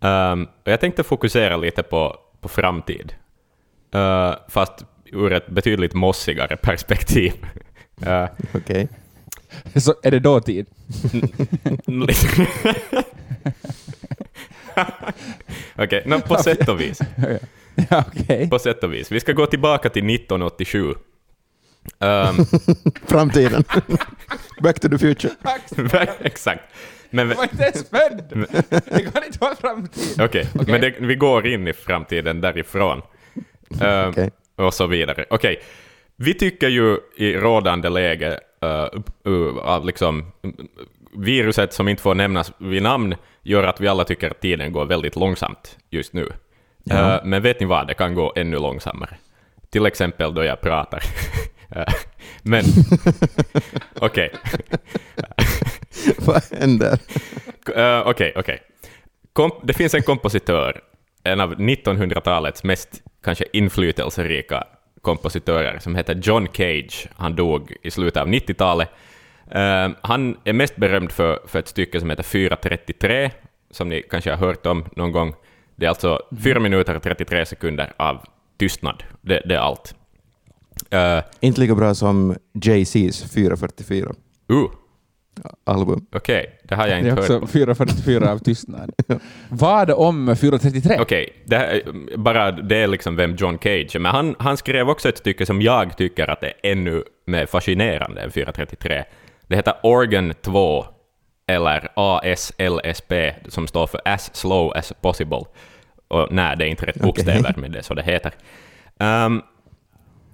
Um, 0.00 0.48
och 0.64 0.72
jag 0.72 0.80
tänkte 0.80 1.02
fokusera 1.02 1.56
lite 1.56 1.82
på, 1.82 2.16
på 2.40 2.48
framtid, 2.48 3.14
Uh, 3.94 4.34
fast 4.48 4.84
ur 5.04 5.32
ett 5.32 5.48
betydligt 5.48 5.94
mossigare 5.94 6.56
perspektiv. 6.56 7.32
Uh, 8.06 8.26
Okej. 8.54 8.88
Så 9.76 9.94
är 10.02 10.10
det 10.10 10.18
dåtid? 10.18 10.66
Okej, 15.76 16.02
no, 16.06 16.20
på 16.20 16.36
sätt 16.36 16.68
och 16.68 16.80
vis. 16.80 16.98
ja, 17.90 18.04
okej. 18.08 18.50
På 18.50 18.58
sätt 18.58 18.84
och 18.84 18.94
vis. 18.94 19.12
Vi 19.12 19.20
ska 19.20 19.32
gå 19.32 19.46
tillbaka 19.46 19.88
till 19.88 20.14
1987. 20.14 20.94
Um, 21.98 22.46
Framtiden. 23.06 23.64
Back 24.62 24.80
to 24.80 24.88
the 24.88 24.98
future. 24.98 25.32
exakt. 26.20 26.62
Men, 27.10 27.28
Jag 27.28 27.36
var 27.36 27.44
inte 27.44 27.62
ens 27.62 27.88
född! 27.88 28.46
Det 28.68 29.12
kan 29.12 29.24
inte 29.24 29.38
vara 29.40 29.56
framtid. 29.56 30.20
Okej, 30.20 30.48
men 30.52 30.80
det, 30.80 30.94
vi 31.00 31.14
går 31.14 31.46
in 31.46 31.68
i 31.68 31.72
framtiden 31.72 32.40
därifrån. 32.40 33.02
Ehm, 33.80 34.10
Okej. 34.10 34.30
Och 34.56 34.74
så 34.74 34.86
vidare. 34.86 35.24
Okej, 35.30 35.62
vi 36.24 36.34
tycker 36.34 36.68
ju 36.68 36.98
i 37.16 37.32
rådande 37.32 37.88
läge 37.88 38.40
uh, 38.64 39.00
uh, 39.32 39.58
av 39.58 39.86
liksom 39.86 40.32
viruset 41.16 41.72
som 41.72 41.88
inte 41.88 42.02
får 42.02 42.14
nämnas 42.14 42.52
vid 42.58 42.82
namn 42.82 43.14
gör 43.42 43.62
att 43.62 43.80
vi 43.80 43.88
alla 43.88 44.04
tycker 44.04 44.30
att 44.30 44.40
tiden 44.40 44.72
går 44.72 44.86
väldigt 44.86 45.16
långsamt 45.16 45.78
just 45.90 46.12
nu. 46.12 46.28
Ja. 46.84 47.16
Uh, 47.16 47.24
men 47.24 47.42
vet 47.42 47.60
ni 47.60 47.66
vad, 47.66 47.86
det 47.86 47.94
kan 47.94 48.14
gå 48.14 48.32
ännu 48.36 48.58
långsammare. 48.58 49.16
Till 49.70 49.86
exempel 49.86 50.34
då 50.34 50.44
jag 50.44 50.60
pratar. 50.60 51.02
men, 52.42 52.64
okej. 53.94 54.32
vad 56.18 56.42
händer? 56.60 56.98
Okej, 58.04 58.32
okej. 58.36 58.62
Det 59.62 59.72
finns 59.72 59.94
en 59.94 60.02
kompositör, 60.02 60.80
en 61.24 61.40
av 61.40 61.54
1900-talets 61.54 62.64
mest 62.64 63.02
kanske 63.24 63.44
inflytelserika 63.52 64.64
kompositörer 65.04 65.78
som 65.78 65.94
heter 65.94 66.14
John 66.14 66.48
Cage. 66.52 67.08
Han 67.16 67.36
dog 67.36 67.76
i 67.82 67.90
slutet 67.90 68.22
av 68.22 68.28
90-talet. 68.28 68.88
Uh, 69.54 69.60
eh, 69.60 69.90
han 70.00 70.36
är 70.44 70.52
mest 70.52 70.76
berömd 70.76 71.12
för, 71.12 71.38
för 71.46 71.58
ett 71.58 71.68
stycke 71.68 72.00
som 72.00 72.10
heter 72.10 72.22
4.33, 72.22 73.30
som 73.70 73.88
ni 73.88 74.02
kanske 74.10 74.30
har 74.30 74.36
hört 74.36 74.66
om 74.66 74.84
någon 74.96 75.12
gång. 75.12 75.34
Det 75.76 75.86
är 75.86 75.88
alltså 75.88 76.20
4 76.44 76.60
minuter 76.60 76.96
och 76.96 77.02
33 77.02 77.46
sekunder 77.46 77.92
av 77.96 78.24
tystnad. 78.58 79.02
Det, 79.20 79.42
det 79.44 79.54
är 79.54 79.58
allt. 79.58 79.94
Uh, 80.94 81.24
Inte 81.40 81.60
lika 81.60 81.74
bra 81.74 81.94
som 81.94 82.36
Jay-Z's 82.52 83.34
4.44. 83.34 84.14
Uh, 84.52 84.70
album. 85.64 86.06
Okej, 86.12 86.40
okay, 86.40 86.52
det 86.62 86.74
har 86.74 86.86
jag 86.86 86.98
inte 86.98 87.10
hört. 87.10 87.28
Det 87.28 87.34
är 87.34 87.42
också 87.42 87.58
4.44 87.58 88.28
av 88.28 88.38
tystnad. 88.38 88.92
Vad 89.48 89.90
om 89.90 90.30
4.33? 90.30 91.00
Okej, 91.00 91.28
okay, 91.46 91.82
bara 92.16 92.50
det 92.50 92.76
är 92.76 92.86
liksom 92.86 93.16
vem 93.16 93.36
John 93.36 93.58
Cage 93.58 93.96
är, 93.96 93.98
men 93.98 94.12
han, 94.12 94.34
han 94.38 94.56
skrev 94.56 94.88
också 94.88 95.08
ett 95.08 95.18
stycke 95.18 95.46
som 95.46 95.62
jag 95.62 95.96
tycker 95.96 96.30
att 96.30 96.40
är 96.42 96.72
ännu 96.72 97.02
mer 97.26 97.46
fascinerande 97.46 98.20
än 98.20 98.30
4.33. 98.30 99.04
Det 99.46 99.56
heter 99.56 99.74
Organ 99.82 100.34
2, 100.42 100.86
eller 101.46 101.88
ASLSP, 101.94 103.12
som 103.48 103.66
står 103.66 103.86
för 103.86 104.00
As 104.04 104.36
Slow 104.36 104.72
As 104.76 104.92
Possible. 105.00 105.44
Och 106.08 106.28
nej, 106.30 106.56
det 106.56 106.64
är 106.64 106.68
inte 106.68 106.86
rätt 106.86 107.00
bokstäver, 107.00 107.40
okay. 107.40 107.52
men 107.56 107.72
det 107.72 107.82
så 107.82 107.94
det 107.94 108.02
heter. 108.02 108.32
Um, 108.98 109.42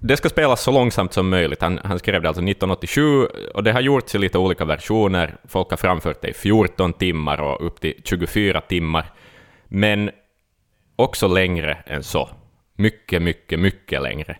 det 0.03 0.17
ska 0.17 0.29
spelas 0.29 0.61
så 0.61 0.71
långsamt 0.71 1.13
som 1.13 1.29
möjligt. 1.29 1.61
Han, 1.61 1.79
han, 1.83 1.99
skrev 1.99 2.21
det 2.21 2.27
alltså 2.27 2.41
1987 2.41 3.25
och 3.53 3.63
det 3.63 3.71
har 3.71 3.81
gjorts 3.81 4.15
i 4.15 4.17
lite 4.17 4.37
olika 4.37 4.65
versioner. 4.65 5.35
Folk 5.47 5.69
har 5.69 5.77
framfört 5.77 6.21
det 6.21 6.27
i 6.27 6.33
14 6.33 6.93
timmar 6.93 7.41
och 7.41 7.65
upp 7.65 7.81
till 7.81 7.93
24 8.03 8.61
timmar. 8.61 9.13
Men 9.67 10.11
också 10.95 11.27
längre 11.27 11.77
än 11.85 12.03
så. 12.03 12.29
Mycket, 12.75 13.21
mycket, 13.21 13.59
mycket 13.59 14.01
längre. 14.01 14.37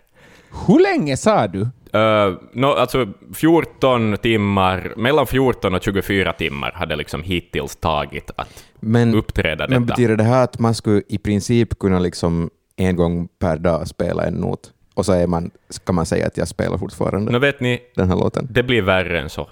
Hur 0.66 0.80
länge 0.80 1.16
sa 1.16 1.46
du? 1.46 1.60
Uh, 1.60 2.38
no, 2.52 2.66
alltså 2.66 3.08
14 3.34 4.16
timmar, 4.16 4.92
mellan 4.96 5.26
14 5.26 5.74
och 5.74 5.82
24 5.82 6.32
timmar 6.32 6.72
hade 6.72 6.96
liksom 6.96 7.22
hittills 7.22 7.76
tagit 7.76 8.30
att 8.36 8.64
men, 8.80 9.14
uppträda 9.14 9.66
detta. 9.66 9.80
Men 9.80 9.86
betyder 9.86 10.16
det 10.16 10.24
här 10.24 10.44
att 10.44 10.58
man 10.58 10.74
skulle 10.74 11.02
i 11.08 11.18
princip 11.18 11.78
kunna 11.78 11.98
liksom 11.98 12.50
en 12.76 12.96
gång 12.96 13.28
per 13.38 13.56
dag 13.56 13.88
spela 13.88 14.24
en 14.24 14.34
not? 14.34 14.72
Och 14.94 15.06
så 15.06 15.12
är 15.12 15.26
man, 15.26 15.50
kan 15.84 15.94
man 15.94 16.06
säga 16.06 16.26
att 16.26 16.36
jag 16.36 16.48
spelar 16.48 16.78
fortfarande 16.78 17.32
no, 17.32 17.38
vet 17.38 17.60
ni, 17.60 17.82
den 17.94 18.08
här 18.08 18.16
låten. 18.16 18.46
Det 18.50 18.62
blir 18.62 18.82
värre 18.82 19.20
än 19.20 19.30
så. 19.30 19.48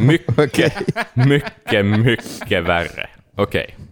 Mycket, 0.00 0.36
mycket, 1.14 1.86
mycket 1.86 2.64
värre. 2.64 3.08
Okej. 3.34 3.74
Okay. 3.76 3.86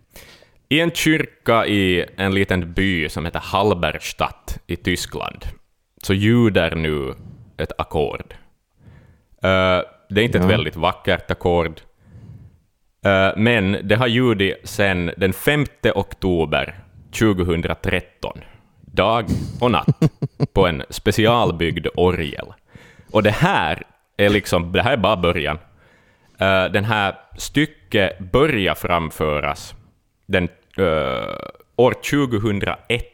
I 0.69 0.81
en 0.81 0.91
kyrka 0.91 1.67
i 1.67 2.07
en 2.17 2.35
liten 2.35 2.73
by 2.73 3.09
som 3.09 3.25
heter 3.25 3.41
Halberstadt 3.41 4.59
i 4.67 4.77
Tyskland 4.77 5.45
så 6.03 6.15
ljuder 6.15 6.75
nu 6.75 7.15
ett 7.57 7.73
ackord. 7.79 8.35
Uh, 9.45 9.83
det 10.09 10.21
är 10.21 10.25
inte 10.25 10.39
ja. 10.39 10.45
ett 10.45 10.51
väldigt 10.51 10.77
vackert 10.77 11.31
ackord, 11.31 11.81
uh, 13.07 13.37
men 13.37 13.77
det 13.89 13.97
har 13.97 14.07
ljudit 14.07 14.57
sedan 14.65 15.11
den 15.17 15.33
5 15.33 15.65
oktober 15.95 16.85
2013 17.19 18.41
dag 18.93 19.27
och 19.61 19.71
natt 19.71 20.11
på 20.53 20.67
en 20.67 20.83
specialbyggd 20.91 21.87
orgel. 21.95 22.47
Och 23.11 23.23
det 23.23 23.31
här 23.31 23.83
är 24.17 24.29
liksom, 24.29 24.73
det 24.73 24.83
här 24.83 24.93
är 24.93 24.97
bara 24.97 25.17
början. 25.17 25.59
Uh, 26.41 26.65
den 26.73 26.85
här 26.85 27.15
stycket 27.39 28.19
börjar 28.19 28.75
framföras 28.75 29.75
den, 30.27 30.49
uh, 30.79 31.37
år 31.77 31.93
2001. 31.93 33.05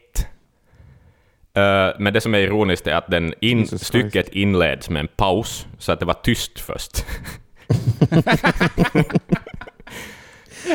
Uh, 1.57 1.89
men 1.99 2.13
det 2.13 2.21
som 2.21 2.35
är 2.35 2.39
ironiskt 2.39 2.87
är 2.87 2.95
att 2.95 3.11
den 3.11 3.33
in, 3.41 3.67
stycket 3.67 4.27
inleds 4.27 4.89
med 4.89 4.99
en 4.99 5.07
paus, 5.07 5.67
så 5.77 5.91
att 5.91 5.99
det 5.99 6.05
var 6.05 6.13
tyst 6.13 6.59
först. 6.59 7.05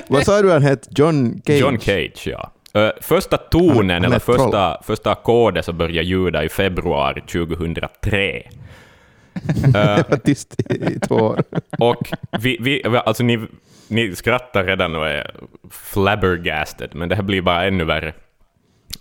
Vad 0.09 0.25
sa 0.25 0.43
du 0.43 0.53
han 0.53 0.63
hette? 0.63 0.89
John 0.97 1.43
Cage? 1.47 1.61
John 1.61 1.79
Cage, 1.79 2.27
ja. 2.27 2.53
Uh, 2.77 2.91
första 3.01 3.37
tonen, 3.37 4.05
eller 4.05 4.19
första, 4.19 4.83
första 4.83 5.13
ackordet, 5.13 5.65
så 5.65 5.73
började 5.73 6.09
ljuda 6.09 6.45
i 6.45 6.49
februari 6.49 7.21
2003. 7.21 8.43
uh, 9.77 10.17
Tyst 10.25 10.61
i 10.71 11.01
två 11.01 11.15
år. 11.15 11.43
och 11.79 12.11
vi, 12.41 12.57
vi, 12.61 12.85
alltså 12.85 13.23
ni, 13.23 13.47
ni 13.89 14.17
skrattar 14.17 14.65
redan 14.65 14.97
och 14.97 15.09
är 15.09 15.35
flabbergasted, 15.71 16.95
men 16.95 17.09
det 17.09 17.15
här 17.15 17.23
blir 17.23 17.43
bara 17.43 17.65
ännu 17.65 17.85
värre. 17.85 18.15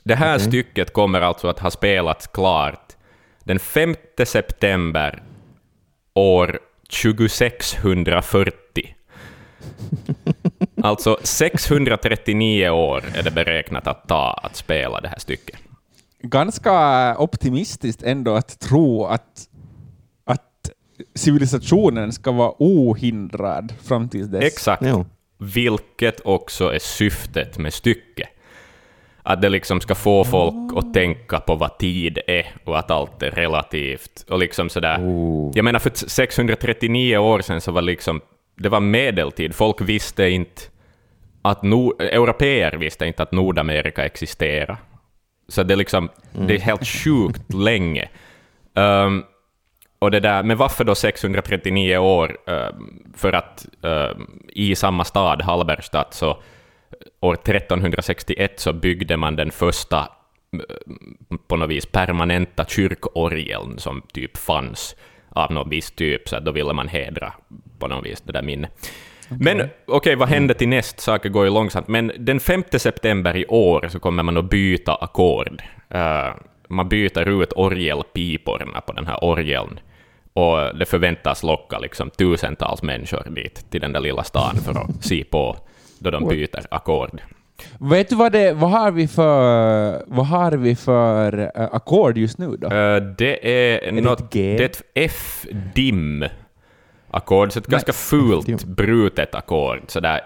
Det 0.04 0.16
här 0.16 0.36
okay. 0.36 0.48
stycket 0.48 0.94
kommer 0.94 1.22
alltså 1.22 1.48
att 1.48 1.60
ha 1.60 1.72
spelats 1.72 2.28
klart 2.28 2.96
den 3.44 3.60
5 3.60 3.96
september 4.26 5.24
år 6.14 6.60
2640. 7.02 8.96
Alltså 10.84 11.18
639 11.24 12.70
år 12.70 13.04
är 13.16 13.24
det 13.24 13.32
beräknat 13.32 13.88
att 13.88 14.08
ta 14.08 14.34
att 14.44 14.56
spela 14.56 15.02
det 15.02 15.08
här 15.08 15.20
stycket. 15.20 15.60
Ganska 16.22 17.16
optimistiskt 17.18 18.04
ändå 18.04 18.36
att 18.36 18.60
tro 18.60 19.06
att, 19.06 19.48
att 20.26 20.70
civilisationen 21.16 22.12
ska 22.12 22.32
vara 22.32 22.54
ohindrad 22.58 23.74
fram 23.84 24.10
till 24.10 24.32
dess. 24.32 24.44
Exakt. 24.44 24.84
Jo. 24.86 25.06
Vilket 25.38 26.22
också 26.26 26.74
är 26.74 26.80
syftet 26.80 27.58
med 27.58 27.74
stycket. 27.74 28.30
Att 29.24 29.42
det 29.42 29.50
liksom 29.50 29.82
ska 29.82 29.96
få 29.96 30.24
folk 30.24 30.78
att 30.78 30.94
tänka 30.94 31.40
på 31.40 31.56
vad 31.56 31.78
tid 31.78 32.20
är 32.28 32.56
och 32.66 32.80
att 32.80 32.92
allt 32.92 33.24
är 33.24 33.32
relativt. 33.32 34.26
Och 34.30 34.40
liksom 34.40 34.70
sådär. 34.70 34.98
Oh. 35.00 35.52
Jag 35.56 35.66
menar, 35.66 35.80
för 35.80 35.92
639 35.96 37.18
år 37.18 37.42
sedan 37.42 37.62
så 37.62 37.72
var 37.72 37.82
liksom 37.82 38.22
det 38.56 38.70
var 38.70 38.80
medeltid. 38.80 39.56
Folk 39.56 39.82
visste 39.82 40.30
inte 40.30 40.62
att 41.42 41.64
Nord, 41.64 42.02
europeer 42.02 42.72
visste 42.72 43.06
inte 43.06 43.24
att 43.24 43.32
Nordamerika 43.32 44.06
existerar. 44.06 44.78
Så 45.48 45.64
det 45.64 45.74
är 45.74 45.76
liksom, 45.76 46.10
mm. 46.36 46.48
det 46.48 46.56
är 46.56 46.60
helt 46.60 46.88
sjukt 46.88 47.54
länge. 47.54 48.10
Um, 48.74 49.26
och 50.00 50.12
det 50.12 50.20
där, 50.20 50.44
men 50.44 50.58
varför 50.58 50.84
då 50.84 50.96
639 50.96 51.98
år? 51.98 52.38
Um, 52.46 53.04
för 53.16 53.34
att 53.34 53.66
um, 53.82 54.40
i 54.50 54.76
samma 54.76 55.04
stad, 55.04 55.42
Halberstadt, 55.42 56.14
så 56.14 56.38
år 57.20 57.34
1361 57.34 58.60
så 58.60 58.74
byggde 58.74 59.18
man 59.18 59.36
den 59.36 59.52
första 59.52 60.10
på 61.48 61.56
något 61.56 61.70
vis 61.70 61.86
permanenta 61.86 62.66
kyrkorgeln 62.66 63.80
som 63.80 64.02
typ 64.14 64.38
fanns 64.38 64.96
av 65.30 65.52
någon 65.52 65.70
viss 65.70 65.92
typ, 65.92 66.30
så 66.30 66.40
då 66.40 66.52
ville 66.52 66.74
man 66.74 66.88
hedra 66.88 67.34
på 67.80 67.88
något 67.88 68.06
vis 68.06 68.22
det 68.22 68.32
där 68.32 68.42
minnet. 68.42 68.92
Men 69.40 69.58
okej, 69.60 69.72
okay, 69.88 70.16
vad 70.16 70.30
hände 70.30 70.54
till 70.54 70.70
näst? 70.70 71.00
Saker 71.00 71.30
går 71.30 71.46
ju 71.46 71.52
långsamt, 71.52 71.88
men 71.88 72.12
den 72.18 72.40
5 72.40 72.64
september 72.72 73.36
i 73.36 73.46
år 73.46 73.88
så 73.90 74.00
kommer 74.00 74.24
man 74.24 74.38
att 74.38 74.50
byta 74.50 74.96
ackord. 74.96 75.62
Uh, 75.96 76.36
man 76.68 76.90
byter 76.90 77.42
ut 77.42 77.54
orgelpiporna 77.56 78.82
på 78.82 78.94
den 78.94 79.08
här 79.08 79.24
orgeln, 79.24 79.80
och 80.34 80.78
det 80.78 80.86
förväntas 80.86 81.44
locka 81.44 81.80
liksom 81.80 82.10
tusentals 82.10 82.84
människor 82.84 83.28
dit, 83.30 83.66
till 83.70 83.82
den 83.82 83.94
där 83.94 84.00
lilla 84.00 84.24
stan 84.24 84.56
för 84.56 84.72
att 84.72 85.04
se 85.06 85.24
på 85.24 85.58
då 86.00 86.10
de 86.10 86.28
byter 86.30 86.66
ackord. 86.72 87.22
Vet 87.80 88.10
du 88.10 88.16
vad, 88.16 88.32
det, 88.32 88.54
vad 88.54 88.70
har 88.70 88.92
vi 88.92 89.08
för, 89.08 90.04
vad 90.08 90.28
har 90.28 90.52
vi 90.52 90.76
för 90.76 91.40
uh, 91.40 91.50
ackord 91.56 92.18
just 92.18 92.38
nu 92.38 92.58
då? 92.58 92.68
Uh, 92.68 93.02
det 93.18 93.48
är, 93.48 93.84
är 93.84 93.92
något, 93.92 94.32
det, 94.32 94.58
det 94.58 94.64
är 94.64 94.66
ett 94.66 94.82
F-dim 94.94 96.26
ackord, 97.12 97.52
så 97.52 97.60
ett 97.60 97.68
Nej, 97.68 97.72
ganska 97.72 97.94
fult 97.94 98.64
brutet 98.64 99.36
ackord 99.36 99.80
sådär 99.88 100.22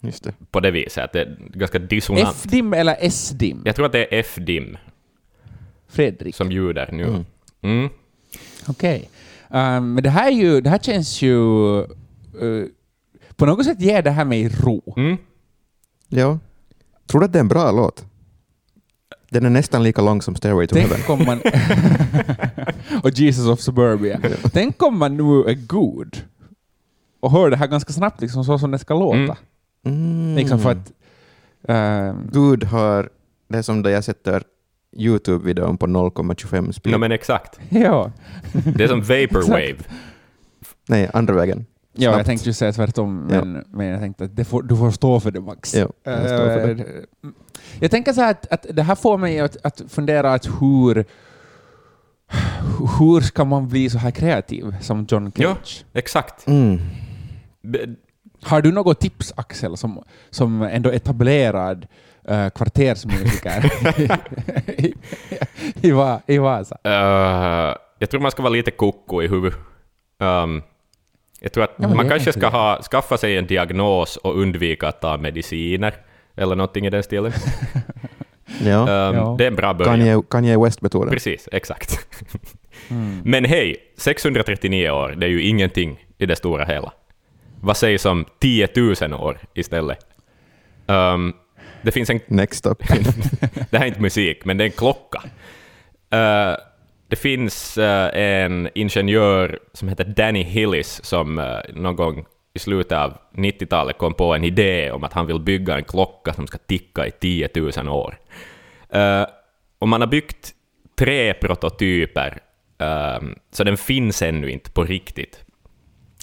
Just 0.00 0.24
det. 0.24 0.34
på 0.50 0.60
det 0.60 0.70
viset, 0.70 1.04
att 1.04 1.12
det 1.12 1.20
är 1.20 1.36
ganska 1.52 1.78
dissonant. 1.78 2.36
F-dim 2.44 2.72
eller 2.72 2.96
S-dim? 3.00 3.62
Jag 3.64 3.76
tror 3.76 3.86
att 3.86 3.92
det 3.92 4.14
är 4.14 4.20
F-dim. 4.20 4.76
Fredrik. 5.88 6.34
Som 6.34 6.52
ljuder 6.52 6.88
nu. 6.92 7.04
Mm. 7.04 7.24
Mm. 7.62 7.88
Okej. 8.66 9.10
Okay. 9.48 9.76
Um, 9.76 9.94
men 9.94 10.02
det 10.02 10.10
här, 10.10 10.30
ju, 10.30 10.60
det 10.60 10.70
här 10.70 10.78
känns 10.78 11.22
ju... 11.22 11.36
Uh, 12.42 12.66
på 13.36 13.46
något 13.46 13.64
sätt 13.64 13.80
ger 13.80 14.02
det 14.02 14.10
här 14.10 14.24
mig 14.24 14.48
ro. 14.48 14.94
Mm. 14.96 15.16
Ja. 16.08 16.38
Tror 17.06 17.20
du 17.20 17.24
att 17.24 17.32
det 17.32 17.38
är 17.38 17.40
en 17.40 17.48
bra 17.48 17.72
låt? 17.72 18.04
Den 19.30 19.46
är 19.46 19.50
nästan 19.50 19.82
lika 19.82 20.02
lång 20.02 20.22
som 20.22 20.36
Stairway 20.36 20.66
to 20.66 20.76
Heaven. 20.76 21.26
Man 21.26 21.40
och 23.06 23.10
Jesus 23.10 23.46
of 23.46 23.60
Suburbia. 23.60 24.20
Tänk 24.52 24.82
om 24.82 24.98
man 24.98 25.16
nu 25.16 25.22
är 25.50 25.54
god 25.66 26.16
och 27.20 27.30
hör 27.30 27.50
det 27.50 27.56
här 27.56 27.66
ganska 27.66 27.92
snabbt, 27.92 28.20
liksom 28.20 28.44
så 28.44 28.58
som 28.58 28.70
det 28.70 28.78
ska 28.78 28.94
låta. 28.94 29.16
Mm. 29.16 29.36
Mm. 29.84 30.36
Liksom 30.36 30.58
för 30.60 30.70
att... 30.70 30.92
ehm, 31.68 32.30
Gud 32.32 32.64
har, 32.64 33.10
det 33.48 33.58
är 33.58 33.62
som 33.62 33.82
då 33.82 33.90
jag 33.90 34.04
sätter 34.04 34.42
Youtube-videon 34.96 35.76
på 35.76 35.86
0,25 35.86 36.72
speed. 36.72 36.92
No, 36.92 36.98
men 36.98 37.12
exakt. 37.12 37.60
ja. 37.68 38.12
Det 38.76 38.84
är 38.84 38.88
som 38.88 39.00
vaporwave. 39.00 39.76
Nej, 40.88 41.10
andra 41.14 41.34
vägen. 41.34 41.66
ja, 41.92 42.16
jag 42.16 42.26
tänkte 42.26 42.48
ju 42.48 42.52
säga 42.52 42.72
tvärtom, 42.72 43.28
Ja. 43.32 43.44
men, 43.44 43.64
men 43.70 43.86
jag 43.86 44.00
tänkte 44.00 44.24
att 44.24 44.36
det 44.36 44.44
får, 44.44 44.62
du 44.62 44.76
får 44.76 44.90
stå 44.90 45.20
för 45.20 45.30
det, 45.30 45.40
Max. 45.40 45.74
Ja, 45.74 45.88
jag 46.02 46.18
står 46.20 46.38
för 46.60 46.74
det. 46.74 46.82
Eh, 46.82 47.30
Jag 47.80 47.90
tänker 47.90 48.12
så 48.12 48.20
här 48.20 48.30
att, 48.30 48.52
att 48.52 48.66
det 48.72 48.82
här 48.82 48.94
får 48.94 49.18
mig 49.18 49.40
att, 49.40 49.56
att 49.62 49.82
fundera 49.88 50.32
att 50.32 50.46
hur, 50.60 51.04
hur 52.98 53.20
ska 53.20 53.44
man 53.44 53.68
bli 53.68 53.90
så 53.90 53.98
här 53.98 54.10
kreativ 54.10 54.74
som 54.80 55.06
John 55.08 55.32
Ja. 55.34 55.54
Cage? 55.54 55.84
Exakt. 55.94 56.46
Mm. 56.46 56.80
Har 58.42 58.62
du 58.62 58.72
något 58.72 59.00
tips, 59.00 59.32
Axel, 59.36 59.76
som, 59.76 60.02
som 60.30 60.62
ändå 60.62 60.90
etablerad 60.90 61.86
uh, 62.30 62.48
kvartersmusiker 62.48 63.72
i, 64.80 64.94
i, 65.88 65.92
i 66.26 66.38
Vasa? 66.38 66.78
Eh, 66.84 67.74
jag 67.98 68.10
tror 68.10 68.20
man 68.20 68.30
ska 68.30 68.42
vara 68.42 68.52
lite 68.52 68.70
koko 68.70 69.22
i 69.22 69.28
huvudet. 69.28 69.58
Um, 70.20 70.62
jag 71.40 71.52
tror 71.52 71.64
att 71.64 71.74
Ja, 71.78 71.88
man 71.88 72.08
kanske 72.08 72.32
ska 72.32 72.48
ha, 72.48 72.82
skaffa 72.82 73.18
sig 73.18 73.36
en 73.36 73.46
diagnos 73.46 74.16
och 74.16 74.40
undvika 74.40 74.88
att 74.88 75.00
ta 75.00 75.16
mediciner, 75.16 75.94
eller 76.36 76.56
någonting 76.56 76.86
i 76.86 76.90
den 76.90 77.02
stilen. 77.02 77.32
Ja. 78.64 79.08
Um, 79.08 79.16
Ja. 79.16 79.34
Det 79.38 79.44
är 79.44 79.48
en 79.48 79.56
bra 79.56 79.74
början. 79.74 79.98
Kanye, 79.98 80.22
Kanye 80.30 80.58
West-metoden. 80.58 81.10
Precis, 81.10 81.48
exakt. 81.52 81.98
Mm. 82.90 83.22
Men 83.24 83.44
hej, 83.44 83.76
639 83.96 84.90
år, 84.90 85.14
det 85.16 85.26
är 85.26 85.30
ju 85.30 85.42
ingenting 85.42 86.06
i 86.18 86.26
det 86.26 86.36
stora 86.36 86.64
hela. 86.64 86.92
Vad 87.60 87.76
sägs 87.76 88.04
om 88.06 88.24
10 88.40 88.68
000 88.76 89.14
år 89.14 89.38
istället? 89.54 89.98
Um, 90.86 91.34
det 91.82 91.92
finns 91.92 92.10
en 92.10 92.20
Next 92.26 92.66
up. 92.66 92.78
det 93.70 93.78
här 93.78 93.84
är 93.84 93.88
inte 93.88 94.00
musik, 94.00 94.44
men 94.44 94.58
det 94.58 94.64
är 94.64 94.66
en 94.66 94.72
klocka. 94.72 95.22
Eh, 96.10 96.56
det 97.08 97.16
finns 97.16 97.78
eh, 97.78 98.22
en 98.22 98.68
ingenjör 98.74 99.58
som 99.72 99.88
heter 99.88 100.04
Danny 100.04 100.42
Hillis 100.42 101.00
som 101.04 101.38
uh, 101.38 101.58
någon 101.74 101.96
gång 101.96 102.26
i 102.56 102.58
slutet 102.58 102.98
av 102.98 103.16
90-talet 103.34 103.98
kom 103.98 104.14
på 104.14 104.34
en 104.34 104.44
idé 104.44 104.90
om 104.90 105.04
att 105.04 105.12
han 105.12 105.26
vill 105.26 105.40
bygga 105.40 105.76
en 105.76 105.84
klocka 105.84 106.32
som 106.32 106.46
ska 106.46 106.58
ticka 106.58 107.06
i 107.06 107.10
10 107.10 107.48
000 107.54 107.88
år. 107.88 108.18
Eh, 108.88 109.24
och 109.78 109.88
man 109.88 110.00
har 110.00 110.08
byggt 110.08 110.52
tre 110.98 111.34
prototyper, 111.34 112.38
eh, 112.78 113.18
så 113.52 113.64
den 113.64 113.76
finns 113.76 114.22
ännu 114.22 114.50
inte 114.50 114.70
på 114.70 114.84
riktigt. 114.84 115.44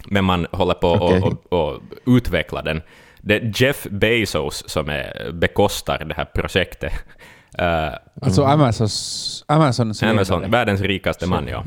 Men 0.08 0.26
man 0.26 0.48
håller 0.52 0.74
på 0.74 0.90
och, 0.90 1.54
och 1.54 1.82
utveckla 2.06 2.62
den. 2.62 2.82
Det 3.22 3.36
är 3.36 3.52
Jeff 3.56 3.84
Bezos 3.92 4.70
som 4.70 4.90
är, 4.90 5.32
bekostar 5.32 6.06
det 6.06 6.14
här 6.14 6.26
projektet. 6.26 6.94
Eh, 7.58 7.90
Alltså 8.22 8.44
Amazons, 8.44 9.46
Amazons 9.48 10.04
Amazon, 10.04 10.52
världens 10.52 10.82
rikaste 10.82 11.28
man, 11.28 11.48
ja. 11.48 11.64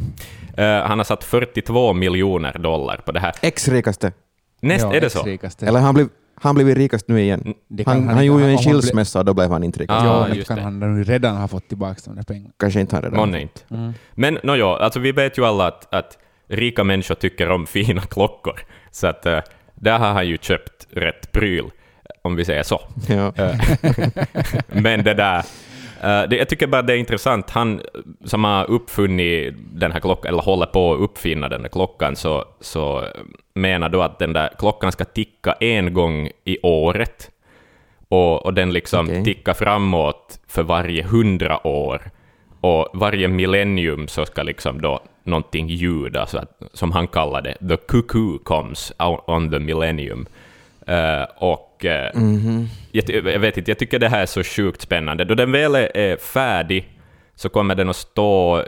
Eh, 0.56 0.82
han 0.86 0.98
har 0.98 1.04
satt 1.04 1.24
42 1.24 1.92
miljoner 1.92 2.58
dollar 2.58 2.96
på 2.96 3.12
det 3.12 3.20
här. 3.20 3.32
Ex-rikaste. 3.42 4.12
Näst, 4.60 4.84
Ja, 4.84 4.94
är 4.94 5.00
det 5.00 5.10
så? 5.10 5.18
ex-rikaste. 5.18 5.66
Eller 5.66 5.80
han 5.80 5.94
blev, 5.94 6.08
han 6.34 6.54
blev 6.54 6.74
rikast 6.74 7.08
nu 7.08 7.20
igen. 7.20 7.54
Han, 7.86 7.86
han, 7.86 8.10
inte 8.10 8.24
gjorde 8.24 8.44
ju 8.44 8.50
en 8.50 8.54
han 8.56 8.64
skilsmässa 8.64 9.18
och 9.18 9.24
då 9.24 9.34
blev 9.34 9.50
han 9.50 9.64
inte 9.64 9.78
rikast. 9.78 10.02
Ah, 10.02 10.28
ja, 10.28 10.34
just 10.34 10.48
kan 10.48 10.56
det. 10.56 10.62
han 10.62 11.04
redan 11.04 11.36
ha 11.36 11.48
fått 11.48 11.68
tillbaka 11.68 12.00
de 12.04 12.16
där 12.16 12.22
pengarna. 12.22 12.50
Kanske 12.58 12.80
inte 12.80 12.96
han 12.96 13.02
redan. 13.02 13.16
Månne 13.16 13.40
inte. 13.40 13.60
Mm. 13.70 13.92
Men 14.14 14.38
no, 14.42 14.56
ja, 14.56 14.78
alltså 14.78 15.00
vi 15.00 15.12
vet 15.12 15.38
ju 15.38 15.44
alla 15.44 15.66
att, 15.66 15.94
att 15.94 16.18
rika 16.48 16.84
människor 16.84 17.14
tycker 17.14 17.50
om 17.50 17.66
fina 17.76 18.02
klockor. 18.02 18.60
Så 18.90 19.06
att 19.06 19.26
uh, 19.26 19.38
där 19.74 19.98
har 19.98 20.12
han 20.12 20.28
ju 20.28 20.38
köpt 20.38 20.86
rätt 20.90 21.32
pryl, 21.32 21.64
om 22.22 22.36
vi 22.36 22.44
säger 22.44 22.62
så. 22.62 22.80
Ja. 23.08 23.32
Eh, 23.36 23.54
Men 24.82 25.04
det 25.04 25.14
där... 25.14 25.44
eh, 26.02 26.22
det, 26.28 26.36
jag 26.36 26.48
tycker 26.48 26.66
bara 26.66 26.82
det 26.82 26.92
är 26.92 26.96
intressant. 26.96 27.50
Han 27.50 27.80
som 28.24 28.44
har 28.44 28.70
uppfunnit 28.70 29.54
den 29.72 29.92
här 29.92 30.00
klockan, 30.00 30.28
eller 30.28 30.42
håller 30.42 30.66
på 30.66 30.94
att 30.94 31.00
uppfinna 31.00 31.48
den 31.48 31.60
här 31.60 31.68
klockan, 31.68 32.16
så, 32.16 32.44
så 32.60 33.04
menar 33.54 33.88
då 33.88 34.02
att 34.02 34.18
den 34.18 34.32
där 34.32 34.50
klockan 34.58 34.92
ska 34.92 35.04
ticka 35.04 35.52
en 35.52 35.94
gång 35.94 36.30
i 36.44 36.58
året. 36.62 37.30
Och, 38.08 38.46
och 38.46 38.54
den 38.54 38.72
liksom 38.72 39.06
Okej. 39.06 39.24
tickar 39.24 39.54
framåt 39.54 40.40
för 40.48 40.62
varje 40.62 41.02
hundra 41.02 41.66
år. 41.66 42.02
Och 42.60 42.88
varje 42.94 43.28
millennium 43.28 44.08
så 44.08 44.26
ska 44.26 44.42
liksom 44.42 44.80
då 44.80 45.00
någonting 45.24 45.68
ljuda, 45.68 46.26
så 46.26 46.38
att, 46.38 46.62
som 46.72 46.92
han 46.92 47.06
kallar 47.06 47.42
det, 47.42 47.68
the 47.68 47.76
cuckoo 47.76 48.38
comes 48.38 48.92
on 49.26 49.50
the 49.50 49.58
millennium. 49.58 50.26
Eh, 50.86 51.22
och 51.36 51.65
och, 51.76 51.84
eh, 51.84 52.10
jag, 52.92 53.04
-hmm. 53.04 53.30
jag 53.30 53.38
vet 53.38 53.56
inte, 53.56 53.70
jag 53.70 53.78
tycker 53.78 53.98
det 53.98 54.08
här 54.08 54.22
är 54.22 54.26
så 54.26 54.42
sjukt 54.42 54.80
spännande. 54.80 55.24
Då 55.24 55.34
den 55.34 55.52
väl 55.52 55.74
är 55.74 55.96
är 55.96 56.16
färdig 56.16 56.96
så 57.34 57.48
kommer 57.48 57.74
den 57.74 57.88
att 57.88 57.96
stå, 57.96 58.62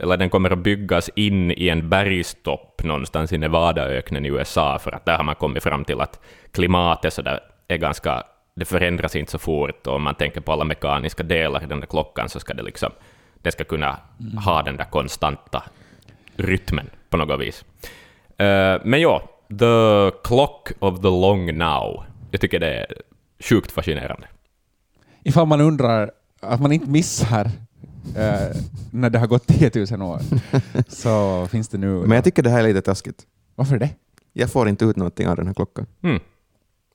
eller 0.00 0.16
den 0.16 0.30
kommer 0.30 0.50
att 0.50 0.58
byggas 0.58 1.10
in 1.14 1.50
i 1.50 1.68
en 1.68 1.88
bergstopp 1.88 2.84
någonstans 2.84 3.32
i 3.32 3.38
Nevadaöknen 3.38 4.26
i 4.26 4.28
USA, 4.28 4.78
för 4.78 4.94
att 4.94 5.04
där 5.04 5.16
har 5.16 5.24
man 5.24 5.34
kommit 5.34 5.62
fram 5.62 5.84
till 5.84 6.00
att 6.00 6.20
klimatet 6.52 7.12
så 7.12 7.22
där 7.22 7.40
är 7.68 7.76
ganska, 7.76 8.22
det 8.54 8.64
förändras 8.64 9.16
inte 9.16 9.30
så 9.30 9.38
fort, 9.38 9.86
och 9.86 9.94
om 9.94 10.02
man 10.02 10.14
tänker 10.14 10.40
på 10.40 10.52
alla 10.52 10.64
mekaniska 10.64 11.22
delar 11.22 11.62
i 11.62 11.66
den 11.66 11.80
där 11.80 11.86
klockan 11.86 12.28
så 12.28 12.40
ska 12.40 12.54
det 12.54 12.62
liksom, 12.62 12.92
det 13.42 13.52
ska 13.52 13.64
kunna 13.64 13.98
ha 14.44 14.62
den 14.62 14.76
där 14.76 14.84
konstanta 14.90 15.62
rytmen 16.36 16.90
på 17.10 17.16
något 17.16 17.40
vis. 17.40 17.64
Eh, 18.38 18.80
men 18.84 19.00
ja, 19.00 19.22
The 19.48 20.10
Clock 20.24 20.72
of 20.78 21.00
the 21.00 21.08
Long 21.08 21.58
Now. 21.58 22.04
Jag 22.30 22.40
tycker 22.40 22.60
det 22.60 22.74
är 22.74 22.86
sjukt 23.40 23.72
fascinerande. 23.72 24.26
Ifall 25.22 25.46
man 25.46 25.60
undrar, 25.60 26.10
att 26.40 26.60
man 26.60 26.72
inte 26.72 26.90
missar 26.90 27.50
eh, 28.16 28.56
när 28.90 29.10
det 29.10 29.18
har 29.18 29.26
gått 29.26 29.46
10 29.46 29.70
000 29.90 30.02
år, 30.02 30.20
så 30.88 31.46
finns 31.46 31.68
det 31.68 31.78
nu... 31.78 31.86
Men 31.86 32.10
jag 32.12 32.24
tycker 32.24 32.42
det 32.42 32.50
här 32.50 32.58
är 32.64 32.68
lite 32.68 32.82
taskigt. 32.82 33.22
Varför 33.54 33.78
det? 33.78 33.90
Jag 34.32 34.50
får 34.50 34.68
inte 34.68 34.84
ut 34.84 34.96
någonting 34.96 35.28
av 35.28 35.36
den 35.36 35.46
här 35.46 35.54
klockan. 35.54 35.86
Hmm. 36.02 36.20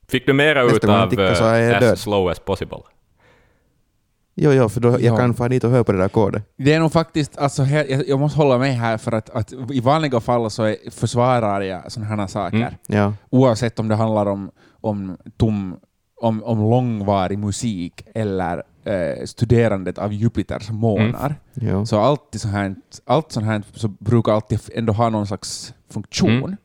Fick 0.07 0.25
du 0.25 0.33
mera 0.33 0.63
ut 0.63 0.83
av 0.83 1.09
tickar 1.09 1.33
så 1.33 1.43
är 1.45 1.61
eh, 1.61 1.67
jag 1.67 1.83
As 1.83 2.01
slow 2.01 2.29
as 2.29 2.39
possible? 2.39 2.77
Jo, 4.35 4.51
jo, 4.51 4.69
för 4.69 4.81
då 4.81 4.89
jag 4.89 5.01
Ja. 5.01 5.17
kan 5.17 5.33
få 5.33 5.47
dit 5.47 5.63
och 5.63 5.69
höra 5.71 5.83
på 5.83 5.91
det 5.91 5.97
där 5.97 6.07
kodet. 6.09 6.43
Det 6.57 6.73
är 6.73 6.79
nog 6.79 6.91
faktiskt, 6.91 7.37
alltså, 7.37 7.63
här, 7.63 7.85
jag, 7.89 8.07
jag 8.07 8.19
måste 8.19 8.37
hålla 8.37 8.57
med 8.57 8.75
här 8.75 8.97
för 8.97 9.11
att, 9.11 9.29
att 9.29 9.53
i 9.71 9.79
vanliga 9.79 10.19
fall 10.19 10.51
så 10.51 10.63
är, 10.63 10.91
försvarar 10.91 11.61
jag 11.61 11.91
sådana 11.91 12.15
här 12.15 12.27
saker. 12.27 12.57
Mm. 12.57 12.73
Ja. 12.87 13.13
Oavsett 13.29 13.79
om 13.79 13.87
det 13.87 13.95
handlar 13.95 14.25
om, 14.25 14.51
om, 14.83 15.17
tom, 15.37 15.75
om, 16.21 16.43
om 16.43 16.59
långvarig 16.59 17.37
musik 17.39 18.01
eller 18.15 18.63
eh, 18.83 19.25
studerandet 19.25 19.97
av 19.97 20.13
Jupiters 20.13 20.69
månar. 20.69 21.35
ja. 21.53 21.85
Så 21.85 21.99
alltid 21.99 22.41
så 22.41 22.47
här, 22.47 22.75
allt 23.05 23.31
sånt 23.31 23.45
här 23.45 23.63
så 23.73 23.87
brukar 23.87 24.31
alltid 24.31 24.59
ändå 24.75 24.93
ha 24.93 25.09
någon 25.09 25.27
slags 25.27 25.73
funktion. 25.89 26.31
Mm. 26.43 26.55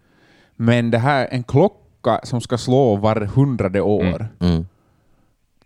Men 0.56 0.90
det 0.90 0.98
här, 0.98 1.28
en 1.30 1.42
klocka 1.42 2.20
som 2.22 2.40
ska 2.40 2.58
slå 2.58 2.96
var 2.96 3.20
hundrade 3.20 3.80
år, 3.80 4.28
Mm. 4.40 4.52
Mm. 4.52 4.66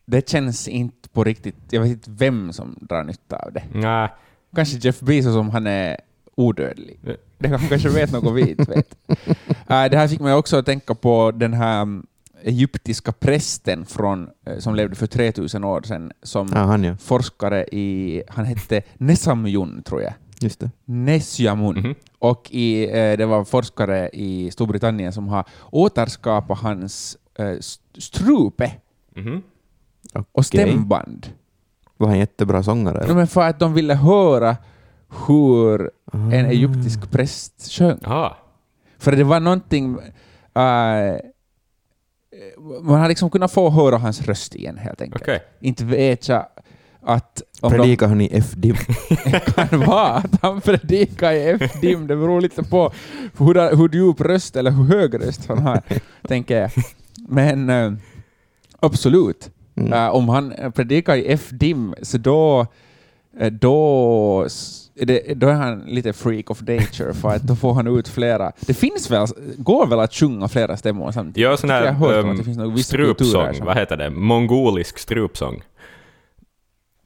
det 0.05 0.29
känns 0.29 0.69
inte 0.69 1.09
på 1.09 1.25
riktigt... 1.25 1.57
Jag 1.71 1.81
vet 1.81 1.91
inte 1.91 2.11
vem 2.11 2.53
som 2.53 2.77
drar 2.81 3.05
nytta 3.05 3.37
av 3.37 3.53
det. 3.53 3.63
Nej. 3.75 4.09
Kanske 4.57 4.77
Jeff 4.77 5.01
Bezos 5.01 5.37
om 5.37 5.51
han 5.51 5.67
är 5.67 5.97
odödlig. 6.35 6.99
Ja. 7.07 7.13
Det 7.39 7.49
han 7.49 7.59
kanske 7.69 7.89
vet 7.89 8.13
något 8.13 8.35
vi 8.35 8.51
inte 8.51 8.71
vet. 8.71 8.95
Äh, 9.69 9.85
det 9.91 9.97
här 9.97 10.09
fick 10.09 10.21
mig 10.21 10.35
också 10.35 10.57
att 10.57 10.67
tänka 10.67 10.95
på 10.95 11.31
den 11.31 11.53
här 11.55 11.83
mm, 11.83 12.07
egyptiska 12.45 13.13
prästen 13.13 13.87
från, 13.87 14.29
eh, 14.47 14.59
som 14.59 14.75
levde 14.75 14.97
för 14.97 15.07
3000 15.07 15.65
år 15.65 15.83
sedan, 15.83 16.13
som 16.23 16.49
Ja, 16.55 16.59
han 16.59 16.85
ja. 16.85 16.97
forskare 16.97 17.65
i... 17.65 18.23
Han 18.29 18.45
hette 18.45 18.83
Nesamjun, 18.95 19.83
tror 19.83 20.03
jag. 20.03 20.13
Just 20.41 20.61
det. 20.61 20.71
Nesjamun. 20.85 21.79
Mhm. 21.79 21.95
Och 22.19 22.49
i, 22.51 22.85
eh, 22.85 23.17
det 23.17 23.27
var 23.27 23.45
forskare 23.45 24.09
i 24.13 24.51
Storbritannien 24.51 25.13
som 25.13 25.29
har 25.29 25.45
återskapat 25.71 26.59
hans 26.59 27.17
eh, 27.39 27.47
st- 27.47 28.01
strupe 28.01 28.73
Mhm. 29.17 29.43
och 30.13 30.27
Okej. 30.33 30.45
stämband. 30.45 31.27
Var 31.97 32.09
han 32.09 32.19
jättebra 32.19 32.63
sångare? 32.63 33.05
Ja, 33.09 33.15
men 33.15 33.27
för 33.27 33.41
att 33.49 33.59
de 33.61 33.75
ville 33.75 33.95
höra 33.95 34.57
hur 35.27 35.91
en 36.13 36.33
Ah. 36.47 36.49
egyptisk 36.49 37.11
präst 37.11 37.73
sjöng. 37.73 37.99
Aha. 38.05 38.37
För 38.99 39.13
det 39.17 39.25
var 39.25 39.41
någonting... 39.41 39.99
eh, 40.55 41.17
man 42.83 43.01
har 43.01 43.09
liksom 43.09 43.31
kunnat 43.31 43.53
få 43.53 43.71
höra 43.71 43.99
hans 43.99 44.23
röst 44.23 44.55
igen 44.55 44.79
helt 44.79 45.03
enkelt. 45.03 45.23
Okej. 45.23 45.43
Inte 45.61 45.85
vet 45.85 46.29
jag 46.29 46.47
att... 47.03 47.43
Om 47.61 47.71
Predikar 47.71 48.09
han 48.09 48.21
i 48.21 48.31
F-dim? 48.33 48.77
kan 49.55 49.81
vara 49.81 50.09
att 50.09 50.43
han 50.43 50.61
predikar 50.61 51.33
i 51.33 51.49
F-dim. 51.49 52.07
Det 52.07 52.17
beror 52.17 52.41
lite 52.41 52.63
på 52.63 52.93
hur, 53.39 53.77
hur 53.77 53.89
djup 53.89 54.21
röst 54.21 54.57
eller 54.57 54.71
hur 54.71 54.85
hög 54.85 55.15
röst 55.15 55.47
han 55.49 55.59
har, 55.59 55.83
tänker 56.29 56.61
jag. 56.61 56.71
Men 57.29 57.71
eh, 57.71 57.93
absolut. 58.81 59.51
Mm. 59.77 59.93
Eh, 59.93 60.09
om 60.09 60.29
han 60.29 60.73
predikar 60.75 61.17
i 61.17 61.33
F-dim, 61.33 61.95
så 62.03 62.19
då 62.19 62.61
eh, 62.61 62.67
då, 63.51 64.47
är 64.95 65.07
det, 65.07 65.35
då 65.35 65.49
är 65.49 65.53
han 65.53 65.81
lite 65.81 66.13
freak 66.13 66.51
of 66.51 66.61
nature, 66.61 67.15
för 67.15 67.29
att 67.29 67.43
då 67.43 67.57
får 67.57 67.75
han 67.75 67.99
ut 67.99 68.09
flera... 68.09 68.53
Det 68.61 68.75
finns 68.75 69.11
väl, 69.11 69.27
går 69.57 69.87
väl 69.87 70.01
att 70.01 70.15
sjunga 70.15 70.49
flera 70.49 70.77
stämmor 70.77 71.13
samtidigt? 71.13 71.37
Gör 71.37 71.57
sån 71.57 71.71
här 71.71 72.19
um, 72.19 72.79
strupsång, 72.79 73.55
vad 73.61 73.77
heter 73.77 73.97
det? 73.97 74.11
Mongolisk 74.11 74.99
strupsång. 74.99 75.63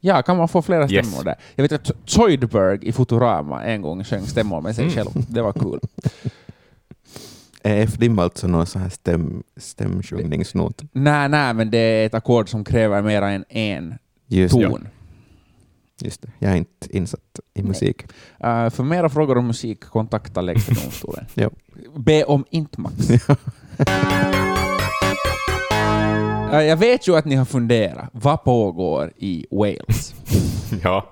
Ja, 0.00 0.22
kan 0.22 0.36
man 0.36 0.48
få 0.48 0.62
flera 0.62 0.88
stämmor 0.88 1.14
yes. 1.14 1.24
där? 1.24 1.34
Jag 1.54 1.62
vet 1.62 1.72
att 1.72 1.90
Zoidberg 2.04 2.78
i 2.82 2.92
Futurama 2.92 3.64
en 3.64 3.82
gång 3.82 4.04
sjöng 4.04 4.26
stämmor 4.26 4.60
med 4.60 4.74
sig 4.76 4.84
mm. 4.84 4.94
själv. 4.94 5.10
Det 5.28 5.42
var 5.42 5.52
kul. 5.52 5.80
Är 7.62 7.82
F-dim 7.82 8.18
alltså 8.18 8.46
någon 8.46 8.66
sån 8.66 8.82
här 8.82 8.88
stäm, 8.88 9.42
stämsjungningsnot? 9.56 10.82
Nej, 10.92 11.28
nej, 11.28 11.54
men 11.54 11.70
det 11.70 11.78
är 11.78 12.06
ett 12.06 12.14
ackord 12.14 12.48
som 12.48 12.64
kräver 12.64 13.02
mer 13.02 13.22
än 13.22 13.44
en 13.48 13.94
Just 14.26 14.54
ton. 14.54 14.80
Ja. 14.84 14.90
Just 16.00 16.22
det, 16.22 16.28
jag 16.38 16.52
är 16.52 16.56
inte 16.56 16.96
insatt 16.96 17.40
i 17.54 17.62
musik. 17.62 18.02
Uh, 18.44 18.70
för 18.70 18.82
mera 18.82 19.08
frågor 19.08 19.38
om 19.38 19.46
musik, 19.46 19.80
kontakta 19.84 20.40
Lägsta 20.40 20.74
domstolen. 20.74 21.26
ja. 21.34 21.50
Be 21.96 22.24
om 22.24 22.44
inte 22.50 22.80
Max. 22.80 23.10
uh, 23.10 23.16
jag 26.62 26.76
vet 26.76 27.08
ju 27.08 27.16
att 27.16 27.24
ni 27.24 27.34
har 27.34 27.44
funderat. 27.44 28.08
Vad 28.12 28.44
pågår 28.44 29.12
i 29.16 29.46
Wales? 29.50 30.14
ja, 30.82 31.10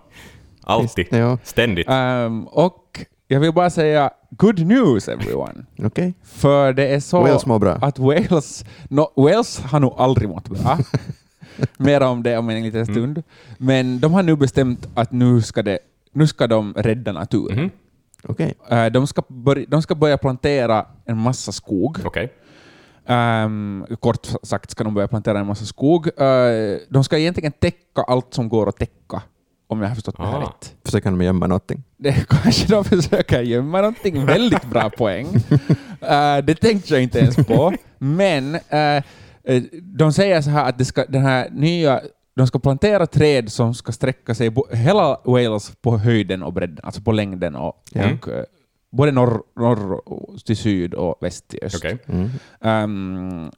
alltid. 0.63 1.07
Ja. 1.11 1.39
Ständigt. 1.45 1.89
Um, 1.89 2.47
och 2.47 3.05
jag 3.29 3.41
vill 3.41 3.53
bara 3.53 3.71
säga 3.71 4.11
good 4.31 4.67
news 4.67 5.09
everyone. 5.09 5.67
Okay. 5.79 6.13
För 6.23 6.73
det 6.73 6.89
är 6.89 7.01
så 7.01 7.21
Wales 7.21 7.47
mår 7.47 7.59
bra. 7.59 7.73
att 7.73 7.99
Wales, 7.99 8.65
no, 8.89 9.13
Wales 9.17 9.61
har 9.61 9.81
nog 9.81 9.95
aldrig 9.99 10.29
mått 10.29 10.49
bra. 10.49 10.79
Mer 11.77 12.03
om 12.03 12.23
det 12.23 12.39
om 12.39 12.51
en 12.51 12.63
liten 12.63 12.83
mm. 12.83 12.95
stund. 12.95 13.19
Mm. 13.19 13.25
Men 13.59 14.01
de 14.01 14.13
har 14.13 14.23
nu 14.23 14.37
bestämt 14.37 14.89
att 14.95 15.13
nu 15.13 15.43
ska, 15.43 15.63
det, 15.63 15.79
nu 16.13 16.27
ska 16.27 16.47
de 16.47 16.75
rädda 16.77 17.13
naturen. 17.13 17.59
Mm. 17.59 17.71
Okay. 18.29 18.53
Uh, 18.73 18.87
de, 18.87 19.07
ska 19.07 19.23
börja, 19.29 19.67
de 19.69 19.83
ska 19.83 19.95
börja 19.95 20.19
plantera 20.19 20.87
en 21.05 21.17
massa 21.17 21.53
skog. 21.53 21.99
Okay. 22.07 22.29
Um, 23.07 23.15
ehm, 23.17 23.87
kort 24.01 24.29
sagt 24.43 24.71
ska 24.71 24.85
de 24.85 24.95
börja 24.95 25.09
plantera 25.09 25.39
en 25.39 25.47
massa 25.47 25.65
skog. 25.65 26.07
Uh, 26.07 26.79
de 26.89 27.05
ska 27.05 27.19
egentligen 27.19 27.53
täcka 27.53 28.03
allt 28.03 28.35
som 28.35 28.49
går 28.49 28.69
att 28.69 28.77
täcka, 28.77 29.23
om 29.67 29.83
jag 29.83 29.89
har 29.89 29.95
förstått 29.95 30.17
det 30.17 30.27
här 30.27 30.41
rätt. 30.41 30.75
Försöker 30.85 31.11
de 31.11 31.23
gömma 31.23 31.47
någonting? 31.47 31.83
Det 31.97 32.13
kanske 32.29 32.67
de 32.67 32.85
försöker 32.85 33.43
gömma 33.43 33.79
någonting. 33.79 34.27
Väldigt 34.27 34.65
bra 34.65 34.91
poäng. 34.91 35.27
Uh, 35.27 36.45
det 36.45 36.55
tänkte 36.55 36.95
jag 36.95 37.03
inte 37.03 37.19
ens 37.19 37.37
på. 37.37 37.73
Men 37.99 38.55
uh, 38.55 38.61
Eh, 38.71 39.03
de 39.83 40.13
säger 40.13 40.43
så 40.43 40.51
här 40.51 40.69
att 40.69 40.79
det 40.79 40.85
ska, 40.85 41.05
den 41.05 41.23
här 41.23 41.51
nya, 41.51 42.01
de 42.35 42.47
ska 42.47 42.59
plantera 42.59 43.07
träd 43.07 43.53
som 43.53 43.75
ska 43.75 43.93
sträcka 43.93 44.35
sig 44.35 44.53
hela 44.71 45.21
Wales 45.25 45.73
på 45.83 45.99
höjden 45.99 46.43
och 46.43 46.53
bredden, 46.53 46.79
alltså 46.83 47.01
på 47.01 47.13
längden 47.13 47.57
och, 47.57 47.83
mm. 47.95 48.19
och 48.19 48.29
eh, 48.29 48.45
både 48.91 49.13
norr, 49.13 49.43
norr 49.57 50.01
till 50.45 50.57
syd 50.57 50.95
och 50.95 51.17
väst 51.21 51.49
till 51.49 51.59
öst. 51.63 51.77
Okay. 51.77 51.99
Mm. 52.07 52.31
Um, 52.61 53.51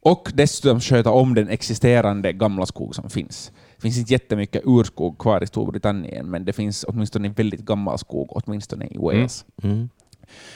och 0.00 0.32
dessutom 0.34 0.80
sköta 0.80 1.10
om 1.10 1.34
den 1.34 1.48
existerande 1.48 2.32
gamla 2.32 2.66
skog 2.66 2.94
som 2.94 3.10
finns. 3.10 3.52
Det 3.76 3.82
finns 3.82 3.98
inte 3.98 4.12
jättemycket 4.12 4.62
urskog 4.64 5.18
kvar 5.18 5.42
i 5.42 5.46
Storbritannien, 5.46 6.30
men 6.30 6.44
det 6.44 6.52
finns 6.52 6.84
åtminstone 6.88 7.28
väldigt 7.28 7.60
gammal 7.60 7.98
skog, 7.98 8.28
åtminstone 8.30 8.86
i 8.86 8.98
Wales. 8.98 9.44
Mm. 9.62 9.76
Mm 9.76 9.88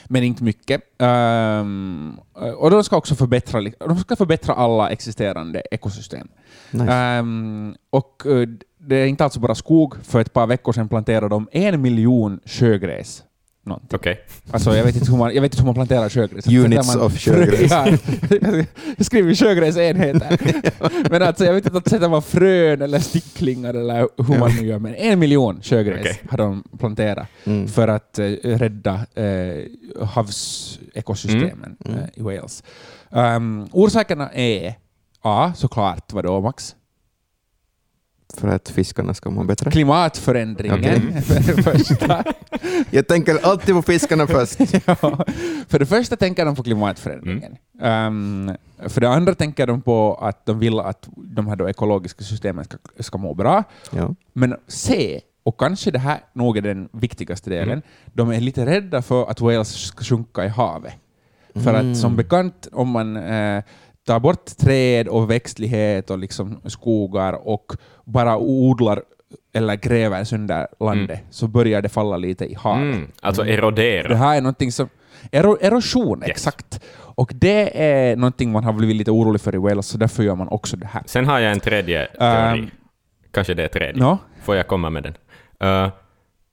men 0.04 0.24
inte 0.24 0.44
mycket. 0.44 0.82
Um, 0.98 2.20
och 2.56 2.70
de 2.70 2.84
ska 2.84 2.96
också 2.96 3.14
förbättra, 3.14 3.60
de 3.78 3.98
ska 3.98 4.16
förbättra 4.16 4.54
alla 4.54 4.90
existerande 4.90 5.62
ekosystem. 5.70 6.28
Nice. 6.70 7.18
Um, 7.18 7.74
och 7.90 8.22
uh, 8.26 8.48
det 8.78 8.96
är 8.96 9.06
inte 9.06 9.24
alltså 9.24 9.40
bara 9.40 9.54
skog. 9.54 9.94
För 10.02 10.20
ett 10.20 10.32
par 10.32 10.46
veckor 10.46 10.72
sedan 10.72 10.88
planterade 10.88 11.28
de 11.28 11.48
en 11.52 11.80
miljon 11.80 12.40
sjögräs 12.44 13.24
någonting. 13.64 13.96
Okay. 13.96 14.16
Alltså, 14.50 14.76
jag, 14.76 14.84
vet 14.84 14.96
inte 14.96 15.10
hur 15.10 15.18
man, 15.18 15.34
jag 15.34 15.42
vet 15.42 15.52
inte 15.52 15.62
hur 15.62 15.66
man 15.66 15.74
planterar 15.74 16.08
sjögräs. 16.08 16.46
Units 16.46 16.94
man, 16.94 17.06
of 17.06 17.18
sjögräs. 17.18 17.70
ja, 17.70 17.86
jag 18.96 19.06
skriver 19.06 19.34
sjögräsenheter. 19.34 20.38
men 21.10 21.22
alltså, 21.22 21.44
jag 21.44 21.54
vet 21.54 21.66
inte, 21.66 21.78
att 21.78 21.88
sätter 21.88 22.08
man 22.08 22.22
frön 22.22 22.82
eller 22.82 22.98
sticklingar 22.98 23.74
eller 23.74 24.08
hur 24.16 24.38
man 24.38 24.50
nu 24.60 24.66
gör, 24.66 24.78
men 24.78 24.94
en 24.94 25.18
miljon 25.18 25.62
sjögräs 25.62 26.00
okay. 26.00 26.14
har 26.30 26.38
de 26.38 26.64
planterat 26.78 27.28
mm. 27.44 27.68
för 27.68 27.88
att 27.88 28.18
uh, 28.18 28.36
rädda 28.42 29.06
uh, 29.18 30.04
havsekosystemen 30.06 31.76
mm. 31.84 31.98
uh, 31.98 32.04
i 32.14 32.22
Wales. 32.22 32.62
Um, 33.10 33.68
orsakerna 33.72 34.30
är 34.32 34.74
A, 35.22 35.52
såklart, 35.56 36.12
vadå 36.12 36.40
Max? 36.40 36.74
För 38.36 38.48
att 38.48 38.68
fiskarna 38.68 39.14
ska 39.14 39.30
må 39.30 39.44
bättre? 39.44 39.70
Klimatförändringen 39.70 40.78
okay. 40.78 41.22
för 41.22 41.34
det 41.34 41.62
första. 41.62 42.24
Jag 42.90 43.06
tänker 43.06 43.46
alltid 43.46 43.74
på 43.74 43.82
fiskarna 43.82 44.26
först. 44.26 44.60
ja, 44.86 45.24
för 45.68 45.78
det 45.78 45.86
första 45.86 46.16
tänker 46.16 46.44
de 46.44 46.56
på 46.56 46.62
klimatförändringen. 46.62 47.56
Mm. 47.80 48.48
Um, 48.48 48.56
för 48.88 49.00
det 49.00 49.08
andra 49.08 49.34
tänker 49.34 49.66
de 49.66 49.82
på 49.82 50.14
att 50.14 50.46
de 50.46 50.58
vill 50.58 50.80
att 50.80 51.08
de 51.16 51.46
här 51.46 51.68
ekologiska 51.68 52.24
systemen 52.24 52.64
ska, 52.64 52.76
ska 52.98 53.18
må 53.18 53.34
bra. 53.34 53.64
Ja. 53.90 54.14
Men 54.32 54.56
C, 54.68 55.20
och 55.42 55.60
kanske 55.60 55.90
det 55.90 55.98
här 55.98 56.20
nog 56.32 56.56
är 56.56 56.62
den 56.62 56.88
viktigaste 56.92 57.50
delen, 57.50 57.68
mm. 57.68 57.82
de 58.04 58.30
är 58.30 58.40
lite 58.40 58.66
rädda 58.66 59.02
för 59.02 59.30
att 59.30 59.40
Wales 59.40 59.68
ska 59.68 60.04
sjunka 60.04 60.44
i 60.44 60.48
havet. 60.48 60.94
För 61.54 61.74
mm. 61.74 61.90
att 61.90 61.98
som 61.98 62.16
bekant, 62.16 62.68
om 62.72 62.88
man 62.88 63.16
uh, 63.16 63.62
tar 64.06 64.20
bort 64.20 64.46
träd 64.56 65.08
och 65.08 65.30
växtlighet 65.30 66.10
och 66.10 66.18
liksom 66.18 66.60
skogar 66.64 67.48
och 67.48 67.72
bara 68.04 68.38
odlar 68.38 69.02
eller 69.52 69.76
gräver 69.76 70.24
sönder 70.24 70.66
landet, 70.80 71.18
mm. 71.18 71.30
så 71.30 71.48
börjar 71.48 71.82
det 71.82 71.88
falla 71.88 72.16
lite 72.16 72.44
i 72.44 72.54
havet. 72.54 72.82
Mm. 72.82 73.10
Alltså 73.20 73.46
erodera. 73.46 74.08
Det 74.08 74.16
här 74.16 74.36
är 74.36 74.40
någonting 74.40 74.72
som... 74.72 74.88
Ero, 75.32 75.58
erosion, 75.60 76.18
yes. 76.18 76.30
exakt. 76.30 76.80
Och 76.92 77.32
det 77.34 77.82
är 77.82 78.16
någonting 78.16 78.52
man 78.52 78.64
har 78.64 78.72
blivit 78.72 78.96
lite 78.96 79.10
orolig 79.10 79.40
för 79.40 79.54
i 79.54 79.58
Wales, 79.58 79.86
så 79.86 79.98
därför 79.98 80.22
gör 80.22 80.34
man 80.34 80.48
också 80.48 80.76
det 80.76 80.86
här. 80.86 81.02
Sen 81.06 81.26
har 81.26 81.38
jag 81.38 81.52
en 81.52 81.60
tredje 81.60 82.06
teori. 82.06 82.60
Um, 82.60 82.70
Kanske 83.32 83.54
det 83.54 83.64
är 83.64 83.68
tredje. 83.68 84.02
No? 84.02 84.18
Får 84.42 84.56
jag 84.56 84.66
komma 84.66 84.90
med 84.90 85.02
den? 85.02 85.14
Uh, 85.64 85.92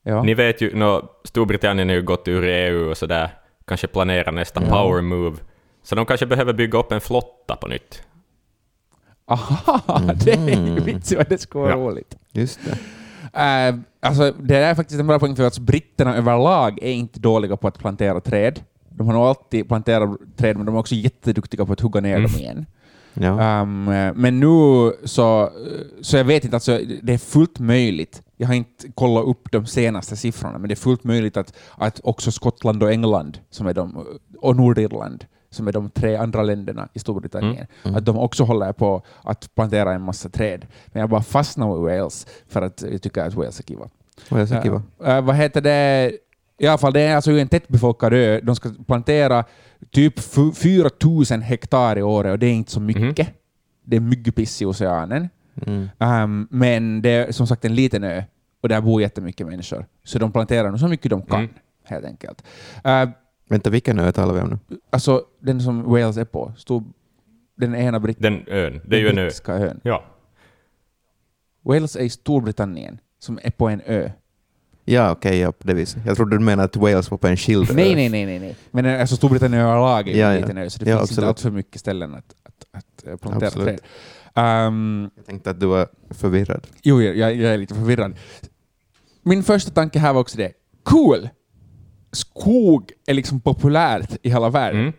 ja. 0.02 0.22
Ni 0.22 0.34
vet 0.34 0.60
ju, 0.60 0.76
no, 0.76 1.08
Storbritannien 1.24 1.88
har 1.88 1.96
ju 1.96 2.02
gått 2.02 2.28
ur 2.28 2.44
EU 2.44 2.90
och 2.90 2.96
sådär, 2.96 3.30
kanske 3.66 3.86
planerar 3.86 4.32
nästa 4.32 4.62
ja. 4.62 4.68
power 4.68 5.02
move. 5.02 5.36
Så 5.88 5.94
de 5.94 6.06
kanske 6.06 6.26
behöver 6.26 6.52
bygga 6.52 6.78
upp 6.78 6.92
en 6.92 7.00
flotta 7.00 7.56
på 7.56 7.68
nytt. 7.68 8.02
Aha, 9.26 10.00
mm. 10.02 10.16
det 10.24 10.32
är 10.32 10.66
ju 10.66 10.80
vits 10.80 11.12
vad 11.12 11.28
det 11.28 11.38
skulle 11.38 11.62
vara 11.62 11.72
ja. 11.72 11.76
roligt. 11.76 12.16
Just 12.32 12.60
det. 12.64 12.70
Uh, 13.22 13.80
alltså, 14.00 14.32
det 14.32 14.56
är 14.56 14.74
faktiskt 14.74 15.00
en 15.00 15.06
bra 15.06 15.18
poäng 15.18 15.36
för 15.36 15.46
att 15.46 15.58
britterna 15.58 16.16
överlag 16.16 16.78
är 16.82 16.92
inte 16.92 17.20
dåliga 17.20 17.56
på 17.56 17.68
att 17.68 17.78
plantera 17.78 18.20
träd. 18.20 18.60
De 18.88 19.06
har 19.06 19.14
nog 19.14 19.22
alltid 19.22 19.68
planterat 19.68 20.10
träd, 20.36 20.56
men 20.56 20.66
de 20.66 20.74
är 20.74 20.78
också 20.78 20.94
jätteduktiga 20.94 21.66
på 21.66 21.72
att 21.72 21.80
hugga 21.80 22.00
ner 22.00 22.16
mm. 22.16 22.30
dem 22.30 22.40
igen. 22.40 22.66
Ja. 23.14 23.60
Um, 23.62 23.84
men 24.14 24.40
nu 24.40 24.92
så, 25.04 25.50
så 26.00 26.16
jag 26.16 26.24
vet 26.24 26.44
inte, 26.44 26.56
alltså, 26.56 26.80
det 27.02 27.12
är 27.12 27.18
fullt 27.18 27.58
möjligt. 27.58 28.22
Jag 28.36 28.46
har 28.46 28.54
inte 28.54 28.88
kollat 28.94 29.24
upp 29.24 29.52
de 29.52 29.66
senaste 29.66 30.16
siffrorna, 30.16 30.58
men 30.58 30.68
det 30.68 30.74
är 30.74 30.76
fullt 30.76 31.04
möjligt 31.04 31.36
att, 31.36 31.56
att 31.76 32.00
också 32.02 32.32
Skottland 32.32 32.82
och 32.82 32.92
England, 32.92 33.38
som 33.50 33.66
är 33.66 33.74
de, 33.74 34.06
och 34.38 34.56
Nordirland, 34.56 35.24
som 35.50 35.68
är 35.68 35.72
de 35.72 35.90
tre 35.90 36.16
andra 36.16 36.42
länderna 36.42 36.88
i 36.92 36.98
Storbritannien, 36.98 37.54
mm. 37.54 37.66
Mm. 37.84 37.96
att 37.96 38.04
de 38.04 38.18
också 38.18 38.44
håller 38.44 38.72
på 38.72 39.02
att 39.22 39.54
plantera 39.54 39.94
en 39.94 40.02
massa 40.02 40.28
träd. 40.28 40.66
Men 40.86 41.00
jag 41.00 41.10
bara 41.10 41.22
fastnar 41.22 41.76
i 41.76 41.80
Wales 41.80 42.26
för 42.48 42.62
att 42.62 42.84
jag 42.90 43.02
tycker 43.02 43.24
att 43.24 43.34
Wales 43.34 43.58
är 43.58 43.64
kiva. 43.64 43.88
Wales 44.28 44.52
är 44.52 44.62
kiva. 44.62 44.82
Uh, 45.06 45.20
vad 45.20 45.36
heter 45.36 45.60
det? 45.60 46.12
I 46.58 46.66
alla 46.66 46.78
fall, 46.78 46.92
det 46.92 47.00
är 47.00 47.16
alltså 47.16 47.30
en 47.30 47.48
tättbefolkad 47.48 48.12
ö. 48.12 48.40
De 48.42 48.56
ska 48.56 48.70
plantera 48.86 49.44
typ 49.90 50.20
4 50.56 50.90
000 51.30 51.40
hektar 51.40 51.98
i 51.98 52.02
året 52.02 52.32
och 52.32 52.38
det 52.38 52.46
är 52.46 52.52
inte 52.52 52.70
så 52.70 52.80
mycket. 52.80 53.28
Mm. 53.28 53.32
Det 53.84 53.96
är 53.96 54.00
myggpiss 54.00 54.62
i 54.62 54.64
oceanen. 54.64 55.28
Mm. 55.66 55.88
Um, 55.98 56.48
men 56.50 57.02
det 57.02 57.10
är 57.10 57.32
som 57.32 57.46
sagt 57.46 57.64
en 57.64 57.74
liten 57.74 58.04
ö 58.04 58.22
och 58.60 58.68
där 58.68 58.80
bor 58.80 59.00
jättemycket 59.00 59.46
människor. 59.46 59.86
Så 60.04 60.18
de 60.18 60.32
planterar 60.32 60.76
så 60.76 60.88
mycket 60.88 61.10
de 61.10 61.22
kan, 61.22 61.38
mm. 61.38 61.50
helt 61.84 62.04
enkelt. 62.04 62.42
Uh, 62.86 63.10
Vänta, 63.48 63.70
vilken 63.70 63.98
ö 63.98 64.12
talar 64.12 64.34
vi 64.34 64.40
om 64.40 64.48
nu? 64.48 64.78
Alltså 64.90 65.24
den 65.40 65.60
som 65.60 65.82
Wales 65.82 66.16
är 66.16 66.24
på. 66.24 66.52
Stod 66.56 66.92
den 67.56 67.74
ena 67.74 68.00
britt 68.00 68.18
Den 68.20 68.44
ön. 68.46 68.80
Det 68.84 68.96
är 68.96 69.00
ju 69.00 69.08
en 69.08 69.18
ö. 69.18 69.30
ön. 69.46 69.80
Ja. 69.84 70.04
Wales 71.62 71.96
är 71.96 72.00
i 72.00 72.10
Storbritannien, 72.10 73.00
som 73.18 73.38
är 73.42 73.50
på 73.50 73.68
en 73.68 73.80
ö. 73.86 74.10
Ja, 74.84 75.10
okej, 75.10 75.28
okay, 75.28 75.38
ja, 75.38 75.52
på 75.52 75.66
det 75.66 75.74
viset. 75.74 76.02
Jag 76.06 76.16
trodde 76.16 76.36
du 76.36 76.44
menade 76.44 76.64
att 76.64 76.76
Wales 76.76 77.10
var 77.10 77.18
på 77.18 77.26
en 77.26 77.36
skild 77.36 77.74
nej. 77.74 77.94
Nej, 77.94 78.08
nej, 78.08 78.26
nej, 78.26 78.38
nej. 78.38 78.56
Men 78.70 78.84
eh, 78.84 79.00
alltså 79.00 79.16
Storbritannien 79.16 79.62
överlag 79.62 80.08
är 80.08 80.16
ja, 80.16 80.32
en 80.32 80.40
liten 80.40 80.58
ö, 80.58 80.70
så 80.70 80.84
det 80.84 80.90
ja, 80.90 80.98
finns 80.98 81.10
absolut. 81.10 81.18
inte 81.18 81.28
allt 81.28 81.40
för 81.40 81.50
mycket 81.50 81.80
ställen 81.80 82.14
att, 82.14 82.34
att, 82.42 82.66
att 82.70 83.06
eh, 83.06 83.16
plantera 83.16 83.50
träd. 83.50 83.80
Um, 84.34 85.10
jag 85.16 85.26
tänkte 85.26 85.50
att 85.50 85.60
du 85.60 85.66
var 85.66 85.88
förvirrad. 86.10 86.66
Jo, 86.82 87.02
jag, 87.02 87.16
jag 87.16 87.54
är 87.54 87.58
lite 87.58 87.74
förvirrad. 87.74 88.16
Min 89.22 89.42
första 89.42 89.70
tanke 89.70 89.98
här 89.98 90.12
var 90.12 90.20
också 90.20 90.36
det. 90.36 90.52
Cool! 90.82 91.28
Skog 92.12 92.92
är 93.06 93.14
liksom 93.14 93.40
populärt 93.40 94.16
i 94.22 94.30
hela 94.30 94.48
världen. 94.48 94.80
Mm. 94.80 94.92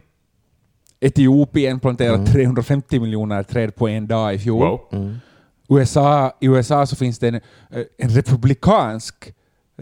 Etiopien 1.00 1.80
planterade 1.80 2.16
mm. 2.16 2.32
350 2.32 3.00
miljoner 3.00 3.44
träd 3.44 3.76
på 3.76 3.90
en 3.90 4.08
dag 4.08 4.34
i 4.34 4.40
fjol. 4.40 4.68
Wow. 4.68 4.80
Mm. 4.92 5.18
USA, 5.70 6.38
I 6.40 6.48
USA 6.48 6.86
så 6.86 6.96
finns 6.96 7.20
det 7.20 7.28
en, 7.28 7.36
eh, 7.36 7.84
en 7.98 8.10
republikansk 8.10 9.34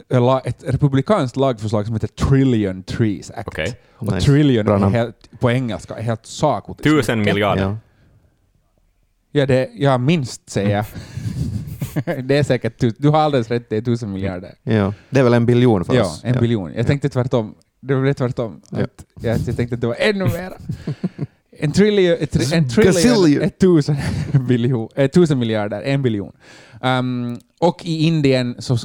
eh, 0.09 0.41
ett 0.43 0.63
republikanskt 0.67 1.37
lagförslag 1.37 1.85
som 1.85 1.95
heter 1.95 2.07
Trillion 2.07 2.83
Trees 2.83 3.31
Act. 3.31 3.47
Okej. 3.47 3.79
Och 3.93 4.13
Nice. 4.13 4.25
trillion 4.25 4.67
är 4.67 4.89
helt, 4.89 5.39
på 5.39 5.51
engelska 5.51 5.95
är 5.95 6.03
helt 6.03 6.25
sakligt. 6.25 6.83
Tusen 6.83 7.21
miljarder. 7.21 7.63
Ja. 7.63 7.77
Ja, 9.31 9.45
det, 9.45 9.69
ja, 9.73 9.97
minst 9.97 10.49
säger 10.49 10.75
jag. 10.75 10.85
det 12.23 12.37
är 12.37 12.43
säkert 12.43 12.79
tusen. 12.79 12.97
Du 12.99 13.09
har 13.09 13.19
alldeles 13.19 13.49
rätt, 13.49 13.69
det 13.69 13.77
är 13.77 13.81
tusen 13.81 14.11
miljarder. 14.11 14.55
Ja. 14.63 14.93
Det 15.09 15.19
är 15.19 15.23
väl 15.23 15.33
en 15.33 15.45
biljon 15.45 15.85
för 15.85 15.93
Ja, 15.95 16.01
oss? 16.05 16.21
en 16.23 16.39
biljon. 16.39 16.73
Jag 16.73 16.87
tänkte 16.87 17.09
tvärtom. 17.09 17.55
Det 17.79 17.95
blev 17.95 18.13
tvärtom. 18.13 18.61
Ja. 18.69 18.83
Att, 18.83 19.05
jag, 19.21 19.37
jag 19.47 19.57
tänkte 19.57 19.75
att 19.75 19.81
det 19.81 19.87
var 19.87 19.95
ännu 19.99 20.23
mera. 20.25 20.53
En 21.59 21.71
trillion, 21.71 22.17
ett, 22.19 22.35
tri- 22.35 22.55
en 22.55 22.69
trillion 22.69 23.41
är 23.43 23.49
tusen, 23.49 23.95
biljon, 24.47 24.89
tusen 25.13 25.39
miljarder, 25.39 25.81
en 25.81 26.01
biljon. 26.01 26.31
Um, 26.81 27.39
och 27.59 27.85
i 27.85 28.03
Indien 28.07 28.55
så 28.59 28.77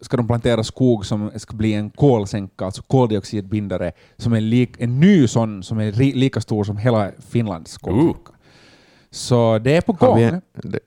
ska 0.00 0.16
de 0.16 0.26
plantera 0.26 0.64
skog 0.64 1.06
som 1.06 1.30
ska 1.36 1.56
bli 1.56 1.74
en 1.74 1.90
kolsänka, 1.90 2.64
alltså 2.64 2.82
koldioxidbindare, 2.82 3.92
som 4.16 4.32
är 4.32 4.40
lik, 4.40 4.70
en 4.78 5.00
ny 5.00 5.28
sån 5.28 5.62
som 5.62 5.78
är 5.80 5.92
lika 5.92 6.40
stor 6.40 6.64
som 6.64 6.76
hela 6.76 7.10
Finlands 7.28 7.78
kolsänka. 7.78 8.30
Så 9.10 9.58
det 9.58 9.76
är 9.76 9.80
på 9.80 9.92
gång. 9.92 10.18
det, 10.52 10.80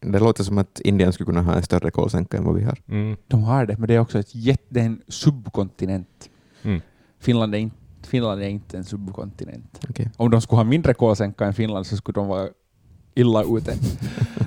det 0.00 0.18
låter 0.18 0.44
som 0.44 0.58
att 0.58 0.80
Indien 0.80 1.12
skulle 1.12 1.26
kunna 1.26 1.42
ha 1.42 1.54
en 1.54 1.62
större 1.62 1.90
kolsänka 1.90 2.36
än 2.36 2.44
vad 2.44 2.54
vi 2.54 2.64
har. 2.64 2.78
Mm. 2.88 3.16
De 3.26 3.42
har 3.42 3.66
det, 3.66 3.78
men 3.78 3.88
det 3.88 3.94
är 3.94 3.98
också 3.98 4.18
ett 4.18 4.34
jätte, 4.34 4.64
det 4.68 4.80
är 4.80 4.84
en 4.84 5.02
subkontinent. 5.08 6.30
Mm. 6.62 6.80
Finland 7.20 7.54
är, 7.54 7.58
inte, 7.58 7.76
Finland 8.02 8.42
är 8.42 8.48
inte 8.48 8.76
en 8.78 8.84
subkontinent. 8.84 9.80
Okej. 9.88 10.10
Om 10.16 10.30
de 10.30 10.40
skulle 10.40 10.56
ha 10.58 10.64
mindre 10.64 10.94
kolsänka 10.94 11.44
än 11.44 11.54
Finland 11.54 11.86
så 11.86 11.96
skulle 11.96 12.14
de 12.14 12.28
vara 12.28 12.48
illa 13.14 13.42
ute. 13.56 13.74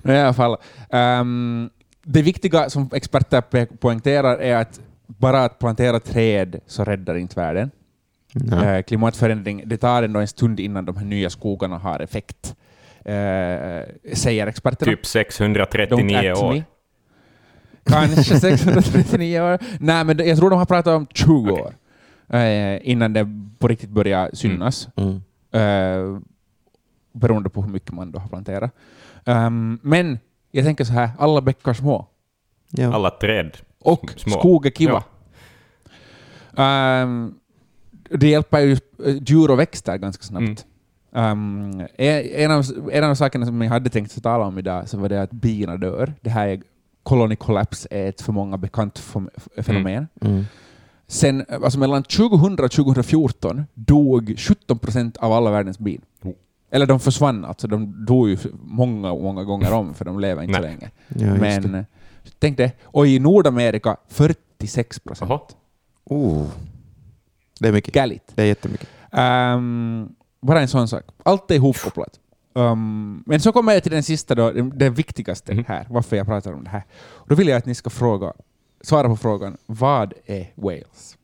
I 0.14 0.18
alla 0.18 0.34
fall, 0.34 0.58
ehm, 0.90 1.70
det 2.04 2.22
viktiga 2.22 2.70
som 2.70 2.90
experter 2.94 3.42
pe- 3.42 3.78
poängterar 3.78 4.38
är 4.38 4.56
att 4.56 4.80
bara 5.08 5.44
att 5.46 5.60
plantera 5.60 6.00
träd 6.00 6.60
så 6.68 6.84
räddar 6.84 7.16
inte 7.16 7.36
världen. 7.40 7.72
Eh, 8.52 8.82
klimatförändring, 8.82 9.64
det 9.66 9.78
tar 9.78 10.04
ändå 10.04 10.20
en 10.20 10.28
stund 10.28 10.60
innan 10.60 10.86
de 10.86 10.98
här 10.98 11.06
nya 11.06 11.30
skogarna 11.30 11.78
har 11.78 12.00
effekt, 12.00 12.56
eh, 13.06 14.14
säger 14.14 14.48
experterna. 14.48 14.92
Typ 14.92 15.06
639 15.06 16.18
Don't 16.18 16.32
at 16.32 16.38
år. 16.38 16.54
me. 16.54 16.64
Kanske 17.86 18.40
639 18.40 19.40
år. 19.42 19.60
Nej, 19.80 20.04
men 20.04 20.28
jag 20.28 20.38
tror 20.38 20.50
de 20.50 20.60
har 20.60 20.66
pratat 20.66 20.94
om 20.94 21.08
20 21.14 21.52
år 21.52 21.74
eh, 22.30 22.90
innan 22.90 23.14
det 23.14 23.28
på 23.60 23.68
riktigt 23.68 23.90
börjar 23.90 24.30
synas. 24.34 24.88
Mm. 24.96 25.22
Eh, 25.52 26.20
beroende 27.14 27.50
på 27.50 27.62
hur 27.62 27.72
mycket 27.72 27.92
man 27.92 28.12
då 28.12 28.20
har 28.20 28.28
planterat. 28.28 28.72
Ehm, 29.26 29.80
men 29.82 30.20
jag 30.52 30.66
tänker 30.66 30.84
så 30.84 30.94
här, 30.94 31.10
alla 31.20 31.42
bäckar 31.42 31.74
små. 31.74 32.08
Ja. 32.70 32.94
Alla 32.94 33.10
träd. 33.10 33.58
Och 33.80 34.12
Små. 34.18 34.40
skog 34.40 34.66
är 34.66 34.72
kiva. 34.72 35.04
Ehm, 36.58 37.34
det 38.10 38.28
hjälper 38.30 38.60
ju 38.60 38.72
eh, 39.06 39.16
djur 39.22 39.52
och 39.52 39.60
växter 39.60 39.98
ganska 39.98 40.24
snabbt. 40.24 40.44
Ehm, 40.48 40.56
en, 41.16 41.88
en, 41.98 42.52
av, 42.52 42.90
en 42.92 43.04
av 43.04 43.16
sakerna 43.16 43.46
som 43.46 43.62
jag 43.62 43.70
hade 43.70 43.90
tänkt 43.90 44.18
att 44.18 44.24
tala 44.24 44.46
om 44.46 44.58
idag 44.58 44.90
så 44.90 44.98
var 44.98 45.10
det 45.10 45.22
att 45.22 45.32
bina 45.32 45.78
dör. 45.78 46.14
Det 46.22 46.30
här 46.30 46.48
är 46.48 46.62
colony 47.04 47.36
collapse 47.36 47.88
är 47.92 48.10
ett 48.10 48.22
för 48.22 48.34
många 48.34 48.58
bekant 48.58 49.04
fenomen. 49.58 50.08
Mm. 50.22 50.46
Sen, 51.08 51.46
alltså 51.64 51.80
mellan 51.80 52.04
2000 52.04 52.60
och 52.66 52.72
2014 52.72 53.66
dog 53.74 54.36
17 54.38 54.80
procent 54.80 55.18
av 55.18 55.34
alla 55.34 55.52
världens 55.52 55.80
bin. 55.80 56.02
Oh. 56.24 56.32
Eller 56.72 56.86
de 56.86 57.00
försvann, 57.00 57.46
alltså 57.46 57.68
de 57.68 58.06
dog 58.06 58.30
ju 58.30 58.38
många, 58.64 59.14
många 59.16 59.44
gånger 59.44 59.74
om 59.74 59.94
för 59.94 60.06
de 60.06 60.20
lever 60.20 60.44
inte 60.44 60.56
så 60.56 60.62
länge. 60.62 60.92
Ja, 61.08 61.34
Men 61.34 61.72
det. 61.72 61.86
tänk 62.40 62.58
det, 62.58 62.72
och 62.84 63.08
i 63.08 63.20
Nordamerika 63.20 63.98
46 64.08 65.00
procent. 65.00 65.56
Oh. 66.04 66.48
Det 67.60 67.68
är 67.68 67.72
mycket. 67.72 67.94
Galigt. 67.94 68.32
Det 68.36 68.42
är 68.42 68.48
jättemycket. 68.48 68.90
Um, 69.12 70.16
bara 70.46 70.62
en 70.62 70.68
sån 70.68 70.88
sak. 70.88 71.04
Allt 71.24 71.52
är 71.52 71.56
ihopkopplat. 71.56 72.20
Um, 72.54 73.24
men 73.26 73.40
så 73.40 73.52
kommer 73.52 73.74
jag 73.74 73.84
till 73.84 73.92
den 73.92 74.04
sista, 74.04 74.36
då, 74.36 74.52
det, 74.52 74.62
det 74.62 74.90
viktigaste 74.90 75.54
Mhm. 75.54 75.66
här, 75.68 75.86
varför 75.90 76.16
jag 76.16 76.26
pratar 76.26 76.54
om 76.54 76.64
det 76.64 76.70
här. 76.70 76.84
Och 77.06 77.28
då 77.30 77.36
vill 77.36 77.48
jag 77.48 77.58
att 77.58 77.66
ni 77.66 77.76
ska 77.76 77.90
fråga, 77.90 78.34
svara 78.82 79.08
på 79.10 79.16
frågan, 79.16 79.58
vad 79.66 80.14
är 80.26 80.52
Wales? 80.56 81.18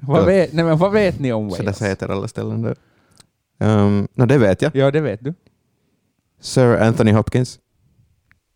Vad 0.00 0.24
vet, 0.26 0.52
nej, 0.52 0.64
men 0.64 0.78
vad 0.78 0.92
vet 0.92 1.18
ni 1.18 1.32
om 1.32 1.50
Så 1.50 1.56
Wales? 1.62 1.78
där 1.78 1.86
heter 1.88 2.08
alla 2.08 2.28
ställen 2.28 2.62
där. 2.62 2.76
Um, 3.60 4.08
no, 4.14 4.26
det 4.26 4.38
vet 4.38 4.62
jag. 4.62 4.76
Ja, 4.76 4.90
det 4.90 5.00
vet 5.00 5.24
du. 5.24 5.34
Sir 6.40 6.76
Anthony 6.82 7.12
Hopkins 7.12 7.58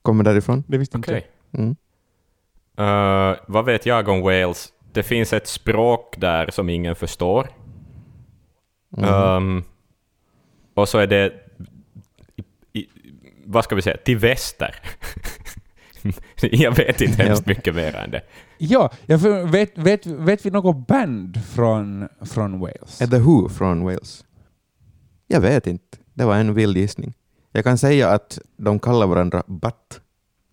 kommer 0.03 0.25
därifrån. 0.25 0.65
Det 0.67 0.79
visste 0.79 0.97
inte 0.97 1.13
jag. 1.13 1.23
Mm. 1.63 1.77
Eh, 2.79 3.37
vad 3.49 3.65
vet 3.65 3.87
jag 3.87 4.09
om 4.09 4.21
Wales? 4.21 4.69
Det 4.93 5.03
finns 5.03 5.33
ett 5.33 5.47
språk 5.47 6.15
där 6.19 6.51
som 6.51 6.69
ingen 6.69 6.95
förstår. 6.97 7.49
Mm. 8.97 9.15
Ehm, 9.15 9.63
och 10.75 10.89
så 10.89 10.99
är 10.99 11.07
det, 11.07 11.33
i, 12.37 12.43
i, 12.81 12.89
vad 13.45 13.65
ska 13.65 13.75
vi 13.75 13.83
säga, 13.83 13.97
till 13.97 14.19
väster. 14.19 14.75
jag 16.41 16.77
vet 16.77 17.01
inte 17.01 17.23
hemskt 17.23 17.47
mycket 17.47 17.75
mer 17.75 17.97
än 17.97 18.11
det. 18.11 18.23
Ja, 18.59 18.91
jag 19.07 19.19
vet, 19.49 19.79
vet, 19.79 20.07
vet 20.07 20.47
vi 20.47 20.51
något 20.51 20.87
band 20.87 21.45
från, 21.47 22.09
från 22.21 22.61
Wales? 22.61 23.01
Är 23.01 23.07
The 23.07 23.19
Who 23.19 23.49
från 23.49 23.85
Wales? 23.85 24.25
Jag 25.27 25.41
vet 25.41 25.67
inte. 25.67 25.99
Det 26.15 26.25
var 26.25 26.37
en 26.37 26.55
vild 26.55 26.77
gissning. 26.77 27.15
Jag 27.53 27.65
kan 27.65 27.79
säga 27.79 28.09
att 28.09 28.39
de 28.57 28.79
kallar 28.79 29.07
varandra 29.07 29.43
Butt 29.47 30.01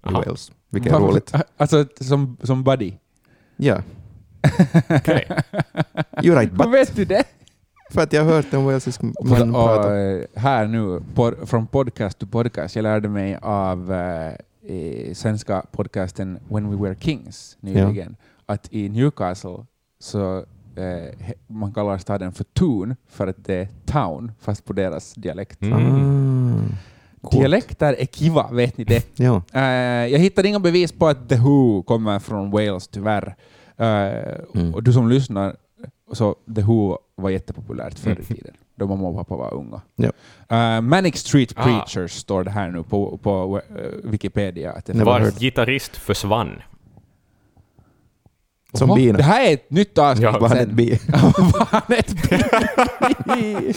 i 0.05 0.07
Aha. 0.07 0.19
Wales, 0.25 0.51
vilket 0.69 0.93
är 0.93 0.99
roligt. 0.99 1.33
Alltså 1.57 1.85
som, 2.01 2.37
som 2.43 2.63
buddy. 2.63 2.93
Ja, 3.57 3.81
Okej. 4.89 5.27
you're 6.11 6.35
right, 6.35 6.51
Hur 6.51 6.57
Butt. 6.57 6.73
vet 6.73 6.95
du 6.95 7.05
det? 7.05 7.23
För 7.89 8.01
att 8.01 8.13
jag 8.13 8.23
har 8.25 8.31
hört 8.33 8.53
en 8.53 8.65
walesisk 8.65 9.01
man 9.01 9.11
och, 9.55 9.65
prata. 9.65 9.99
eh, 9.99 10.21
här 10.35 10.67
nu, 10.67 11.01
por, 11.15 11.45
från 11.45 11.67
podcast 11.67 12.19
till 12.19 12.27
podcast, 12.27 12.75
jag 12.75 12.83
lärde 12.83 13.09
mig 13.09 13.37
av 13.41 13.93
eh, 13.93 15.13
svenska 15.13 15.63
podcasten 15.71 16.39
When 16.49 16.69
We 16.69 16.83
Were 16.89 16.95
Kings 16.99 17.57
nyligen, 17.59 18.15
att 18.45 18.67
i 18.73 18.89
Newcastle 18.89 19.65
så 19.99 20.37
eh, 20.75 21.29
man 21.47 21.73
kallar 21.73 21.97
staden 21.97 22.31
för 22.31 22.43
Toon 22.43 22.95
för 23.07 23.27
att 23.27 23.45
det 23.45 23.53
är 23.55 23.67
town, 23.85 24.31
fast 24.39 24.65
på 24.65 24.73
deras 24.73 25.13
dialekt. 25.13 25.61
Mm. 25.61 25.75
Ah, 25.75 26.59
coolt. 27.21 27.41
Dialekter 27.41 27.95
är 27.99 28.05
kiva, 28.05 28.47
vet 28.51 28.77
ni 28.77 28.83
det? 28.83 29.05
Ja. 29.19 29.41
Eh, 29.53 29.61
jag 30.11 30.19
hittade 30.19 30.47
inga 30.47 30.59
bevis 30.59 30.91
på 30.91 31.07
att 31.07 31.29
The 31.29 31.35
Who 31.35 31.83
kommer 31.83 32.19
från 32.19 32.51
Wales, 32.51 32.87
tyvärr. 32.87 33.35
Eh, 33.77 34.35
Mm. 34.55 34.73
Och 34.73 34.83
du 34.83 34.93
som 34.93 35.09
lyssnar, 35.09 35.55
så 36.13 36.35
The 36.55 36.61
Who 36.61 36.97
var 37.15 37.29
jättepopulärt 37.29 37.99
förr 37.99 38.09
i 38.09 38.13
Mm. 38.13 38.25
tiden, 38.25 38.53
då 38.75 38.87
mamma 38.87 39.07
och 39.07 39.15
pappa 39.15 39.35
var 39.35 39.53
unga. 39.53 39.81
Ja. 39.95 40.11
Eh, 40.57 40.81
Manic 40.81 41.15
Street 41.17 41.53
Ah. 41.55 41.63
Preachers 41.63 42.11
står 42.11 42.43
det 42.43 42.51
här 42.51 42.71
nu 42.71 42.83
på, 42.83 43.17
på 43.17 43.61
eh, 43.69 43.83
Wikipedia. 44.03 44.71
Att 44.71 44.85
det 44.85 44.93
Vars 45.03 45.39
gitarrist 45.39 45.95
försvann. 45.97 46.61
Som 48.73 48.89
Oho, 48.89 48.95
bina. 48.95 49.17
Det 49.17 49.23
här 49.23 49.49
är 49.49 49.53
ett 49.53 49.71
nytt 49.71 49.97
avsnitt 49.97 50.23
Ja, 50.23 50.39
Var 50.39 50.49
han 50.49 50.57
ett 50.57 50.69
bi? 50.71 50.99
Var 51.07 51.65
han 51.71 51.81
ett 51.97 52.15
bi? 53.25 53.73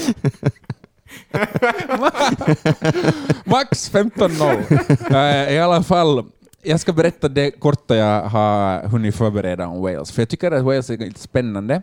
Max 3.44 3.92
15-0. 3.92 5.14
Eh, 5.14 5.54
I 5.54 5.58
alla 5.58 5.82
fall, 5.82 6.24
jag 6.62 6.80
ska 6.80 6.92
berätta 6.92 7.28
det 7.28 7.50
korta 7.50 7.96
jag 7.96 8.22
har 8.24 8.82
hunnit 8.88 9.14
förbereda 9.16 9.66
om 9.66 9.82
Wales, 9.82 10.12
för 10.12 10.22
jag 10.22 10.28
tycker 10.28 10.50
att 10.52 10.64
Wales 10.64 10.90
är 10.90 10.96
lite 10.96 11.20
spännande. 11.20 11.82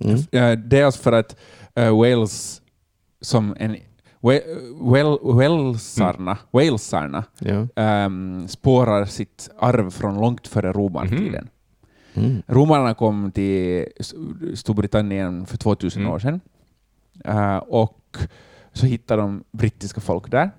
Mm. 0.00 0.20
Eh, 0.32 0.58
dels 0.58 0.96
för 0.96 1.12
att 1.12 1.36
eh, 1.74 1.98
Wales 1.98 2.62
som 3.20 3.54
en 3.58 3.76
Wel, 4.92 5.18
Walesarna, 5.22 6.38
Walesarna 6.50 7.24
Ja. 7.38 7.66
ehm, 7.76 8.48
spårar 8.48 9.04
sitt 9.04 9.50
arv 9.58 9.90
från 9.90 10.20
långt 10.20 10.46
före 10.46 10.72
romartiden. 10.72 11.48
Mm. 12.14 12.42
Romarna 12.46 12.94
kom 12.94 13.30
till 13.32 13.86
Storbritannien 14.54 15.46
för 15.46 15.56
2000 15.56 16.02
Mm. 16.02 16.14
år 16.14 16.18
sedan 16.18 16.40
Eh, 17.24 17.56
och 17.56 18.16
så 18.72 18.86
hittade 18.86 19.22
de 19.22 19.44
brittiska 19.52 20.00
folk 20.00 20.30
där. 20.30 20.50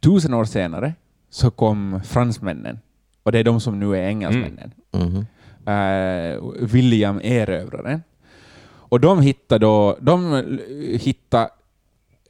Tusen 0.00 0.34
år 0.34 0.44
senare 0.44 0.94
så 1.30 1.50
kom 1.50 2.00
fransmännen 2.04 2.78
och 3.22 3.32
det 3.32 3.38
är 3.38 3.44
de 3.44 3.60
som 3.60 3.80
nu 3.80 3.96
är 3.96 4.02
engelsmännen. 4.08 4.70
Mhm. 4.92 5.26
Eh, 5.66 6.66
William 6.66 7.20
Erövraren. 7.22 8.02
Och 8.88 9.00
de 9.00 9.20
hittade 9.22 9.66
då, 9.66 9.96
de 10.00 10.42
hittade 11.00 11.48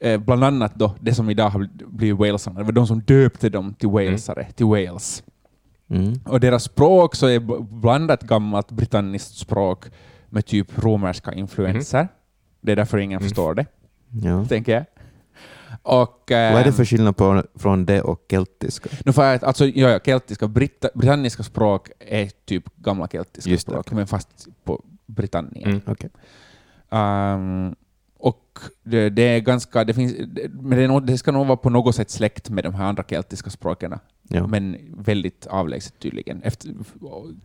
eh, 0.01 0.19
bland 0.19 0.43
annat 0.43 0.75
då 0.75 0.95
det 0.99 1.13
som 1.15 1.29
idag 1.29 1.49
har 1.49 1.67
blivit 1.87 2.19
walesarna. 2.19 2.59
Det 2.59 2.65
var 2.65 2.71
de 2.71 2.87
som 2.87 3.01
döpte 3.01 3.49
dem 3.49 3.73
till 3.73 3.89
walesare, 3.89 4.47
till 4.55 4.65
Wales. 4.65 5.23
Mm. 5.89 6.13
Och 6.25 6.39
deras 6.39 6.63
språk 6.63 7.15
så 7.15 7.27
är 7.27 7.39
blandat 7.81 8.23
gammalt 8.23 8.71
britanniskt 8.71 9.37
språk 9.37 9.85
med 10.29 10.45
typ 10.45 10.83
romerska 10.83 11.33
influenser. 11.33 12.07
Det 12.61 12.71
är 12.71 12.75
därför 12.75 12.97
ingen 12.97 13.17
Mm. 13.19 13.29
förstår 13.29 13.53
det, 13.55 13.65
Ja. 14.23 14.45
tänker 14.45 14.71
jag. 14.73 14.85
Och, 15.81 16.23
Vad 16.29 16.37
är 16.39 16.63
det 16.63 16.71
för 16.73 16.85
skillnad 16.85 17.17
på, 17.17 17.43
från 17.55 17.85
det 17.85 18.01
och 18.01 18.25
keltiska? 18.31 18.89
Nu 19.05 19.13
får 19.13 19.23
jag, 19.23 19.43
alltså, 19.45 19.65
ja, 19.65 19.89
ja, 19.89 19.99
keltiska, 20.05 20.47
britta, 20.47 20.89
britanniska 20.95 21.43
språk 21.43 21.89
är 21.99 22.29
typ 22.45 22.75
gamla 22.75 23.07
keltiska 23.07 23.49
Just 23.49 23.65
det, 23.67 23.71
språk, 23.71 23.85
okej. 23.87 23.95
men 23.95 24.07
fast 24.07 24.47
på 24.63 24.81
Britannien. 25.05 25.69
Mm. 25.69 25.81
Ehm, 26.89 27.75
och 28.19 28.59
det, 28.83 29.09
det 29.09 29.21
är 29.21 29.39
ganska, 29.39 29.83
det 29.83 29.93
finns, 29.93 30.13
det, 30.27 30.49
men 30.53 30.77
det, 30.77 30.83
är 30.83 30.87
nog, 30.87 31.05
det 31.07 31.17
ska 31.17 31.31
nog 31.31 31.47
vara 31.47 31.57
på 31.57 31.69
något 31.69 31.95
sätt 31.95 32.09
släkt 32.09 32.49
med 32.49 32.63
de 32.63 32.73
här 32.73 32.85
andra 32.85 33.03
keltiska 33.03 33.49
språken, 33.49 33.93
Ja. 34.29 34.47
men 34.47 34.77
väldigt 34.97 35.47
avlägset 35.47 35.99
tydligen. 35.99 36.41
Efter, 36.43 36.71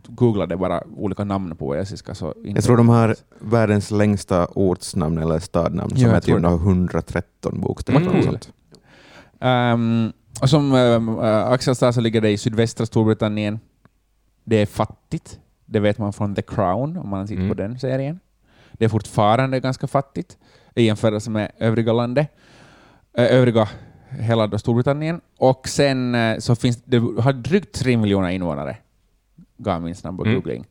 googlade 0.07 0.57
bara 0.57 0.83
olika 0.97 1.23
namn 1.23 1.55
på 1.55 1.67
walesiska 1.67 2.15
så... 2.15 2.33
Jag 2.43 2.63
tror 2.63 2.77
de 2.77 2.89
har 2.89 3.15
världens 3.39 3.91
längsta 3.91 4.47
ortsnamn 4.55 5.17
eller 5.17 5.39
stadnamn 5.39 5.89
som 5.89 5.99
Ja, 5.99 6.07
är 6.15 6.19
tror 6.19 6.35
typ 6.35 6.41
det. 6.43 6.47
har 6.49 6.55
113 6.57 7.61
bokstäver. 7.61 7.99
Mm. 8.01 8.37
Ehm, 9.39 10.11
och 10.41 10.49
som 10.49 10.73
um, 10.73 11.19
Axel 11.19 11.75
sa 11.75 11.93
så 11.93 12.01
ligger 12.01 12.21
det 12.21 12.29
i 12.29 12.37
sydvästra 12.37 12.85
Storbritannien. 12.85 13.59
Det 14.43 14.55
är 14.55 14.65
fattigt. 14.65 15.39
Det 15.65 15.79
vet 15.79 15.97
man 15.97 16.13
från 16.13 16.35
The 16.35 16.41
Crown, 16.41 16.97
om 16.97 17.09
man 17.09 17.19
har 17.19 17.27
tittat 17.27 17.39
Mm. 17.39 17.49
på 17.49 17.61
den 17.61 17.79
serien. 17.79 18.19
Det 18.81 18.85
är 18.85 18.89
fortfarande 18.89 19.59
ganska 19.59 19.87
fattigt 19.87 20.37
i 20.75 20.83
jämförelse 20.83 21.29
med 21.29 21.51
övriga 21.59 21.93
landet. 21.93 22.27
Äh, 23.17 23.25
övriga 23.35 23.69
hela 24.09 24.47
då 24.47 24.57
Storbritannien. 24.57 25.21
Och 25.37 25.67
sen 25.67 26.15
eh, 26.15 26.37
så 26.37 26.55
finns 26.55 26.83
det 26.85 26.97
har 26.97 27.33
drygt 27.33 27.75
tre 27.75 27.97
miljoner 27.97 28.29
invånare, 28.29 28.77
gav 29.57 29.81
min 29.81 29.95
snabba 29.95 30.23
Mm. 30.23 30.35
googling. 30.35 30.65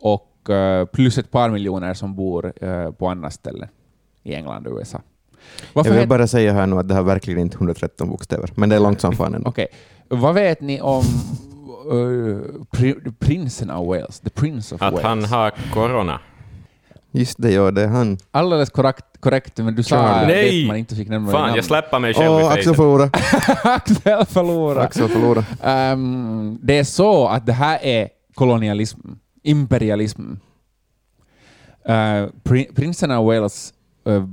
Och 0.00 0.50
eh, 0.50 0.84
plus 0.86 1.18
ett 1.18 1.30
par 1.30 1.50
miljoner 1.50 1.94
som 1.94 2.14
bor 2.16 2.52
eh, 2.64 2.90
på 2.90 3.08
andra 3.08 3.30
ställen 3.30 3.68
i 4.22 4.34
England 4.34 4.66
och 4.66 4.78
USA. 4.78 5.00
Varför 5.72 5.90
Jag 5.90 5.98
vill 6.00 6.08
bara 6.08 6.26
säga 6.26 6.52
här 6.52 6.66
nu 6.66 6.76
att 6.78 6.88
det 6.88 6.94
här 6.94 7.02
verkligen 7.02 7.40
inte 7.40 7.56
113 7.56 8.08
bokstäver, 8.08 8.50
men 8.54 8.68
det 8.68 8.76
är 8.76 8.80
långt 8.80 9.00
som 9.00 9.12
fan 9.12 9.34
ändå. 9.34 9.48
Okej. 9.50 9.66
Vad 10.08 10.34
vet 10.34 10.60
ni 10.60 10.80
om 10.80 11.04
uh, 11.92 12.38
pri- 12.70 13.14
prinsen 13.18 13.70
av 13.70 13.86
Wales? 13.86 14.20
The 14.20 14.30
Prince 14.30 14.74
of 14.74 14.82
Att 14.82 14.92
Wales? 14.92 15.04
han 15.06 15.24
har 15.24 15.52
corona. 15.72 16.20
Just 17.12 17.34
det, 17.42 17.50
ja, 17.52 17.70
det 17.70 17.82
är 17.82 17.88
han. 17.88 18.18
Alldeles 18.30 18.70
korrekt, 18.70 19.04
korrekt 19.20 19.58
men 19.58 19.74
du 19.74 19.82
sa 19.82 19.98
att 20.08 20.26
Nej! 20.26 20.66
man 20.66 20.76
inte 20.76 20.94
fick 20.96 21.08
nämna 21.08 21.32
Fan, 21.32 21.40
namn. 21.42 21.56
jag 21.56 21.64
släpper 21.64 21.98
mig 21.98 22.14
själv 22.14 22.32
Åh, 22.32 22.40
i 22.42 22.44
Axel 22.46 22.74
förlorade. 22.74 23.10
Axel 23.64 24.26
förlorade. 24.26 24.80
Axel 24.80 25.08
förlorade. 25.08 25.46
Ehm, 25.62 26.58
det 26.62 26.78
är 26.78 26.84
så 26.84 27.26
att 27.28 27.46
det 27.46 27.52
här 27.52 27.78
är 27.82 28.08
kolonialism, 28.34 29.00
imperialism. 29.42 30.22
Uh, 31.88 32.28
pri- 32.44 32.74
prinsen 32.74 33.10
av 33.10 33.24
Wales, 33.26 33.74
uh, 34.08 34.28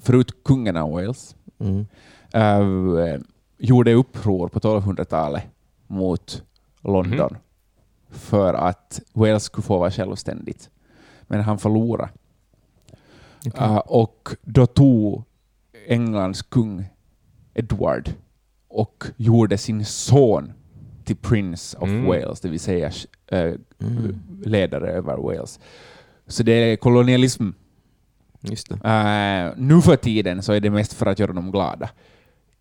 förut 0.00 0.44
kungen 0.44 0.76
av 0.76 0.90
Wales, 0.92 1.36
Mm. 1.60 1.86
uh, 2.36 3.20
gjorde 3.58 3.92
uppror 3.94 4.48
på 4.48 4.60
1200-talet 4.60 5.42
mot 5.86 6.42
London 6.84 7.36
för 8.10 8.54
att 8.54 9.00
Wales 9.12 9.44
skulle 9.44 9.62
få 9.62 9.78
vara 9.78 9.90
självständigt. 9.90 10.70
Men 11.32 11.40
han 11.40 11.58
förlorade. 11.58 12.10
Okej. 13.46 13.66
Uh, 13.66 13.76
och 13.76 14.28
då 14.42 14.66
tog 14.66 15.24
Englands 15.88 16.42
kung 16.42 16.84
Edward 17.54 18.10
och 18.68 19.04
gjorde 19.16 19.58
sin 19.58 19.84
son 19.84 20.52
till 21.04 21.16
Prince 21.16 21.78
of 21.78 21.88
Mm. 21.88 22.04
Wales, 22.06 22.40
det 22.40 22.48
vill 22.48 22.60
säga 22.60 22.90
uh, 23.32 23.54
Mm. 23.80 24.18
ledare 24.44 24.90
över 24.90 25.16
Wales. 25.16 25.60
Så 26.26 26.42
det 26.42 26.52
är 26.52 26.76
kolonialism. 26.76 27.50
Just 28.40 28.68
det. 28.68 28.74
Uh, 28.74 29.54
nu 29.56 29.82
för 29.82 29.96
tiden 29.96 30.42
så 30.42 30.52
är 30.52 30.60
det 30.60 30.70
mest 30.70 30.92
för 30.92 31.06
att 31.06 31.18
göra 31.18 31.32
dem 31.32 31.50
glada. 31.50 31.90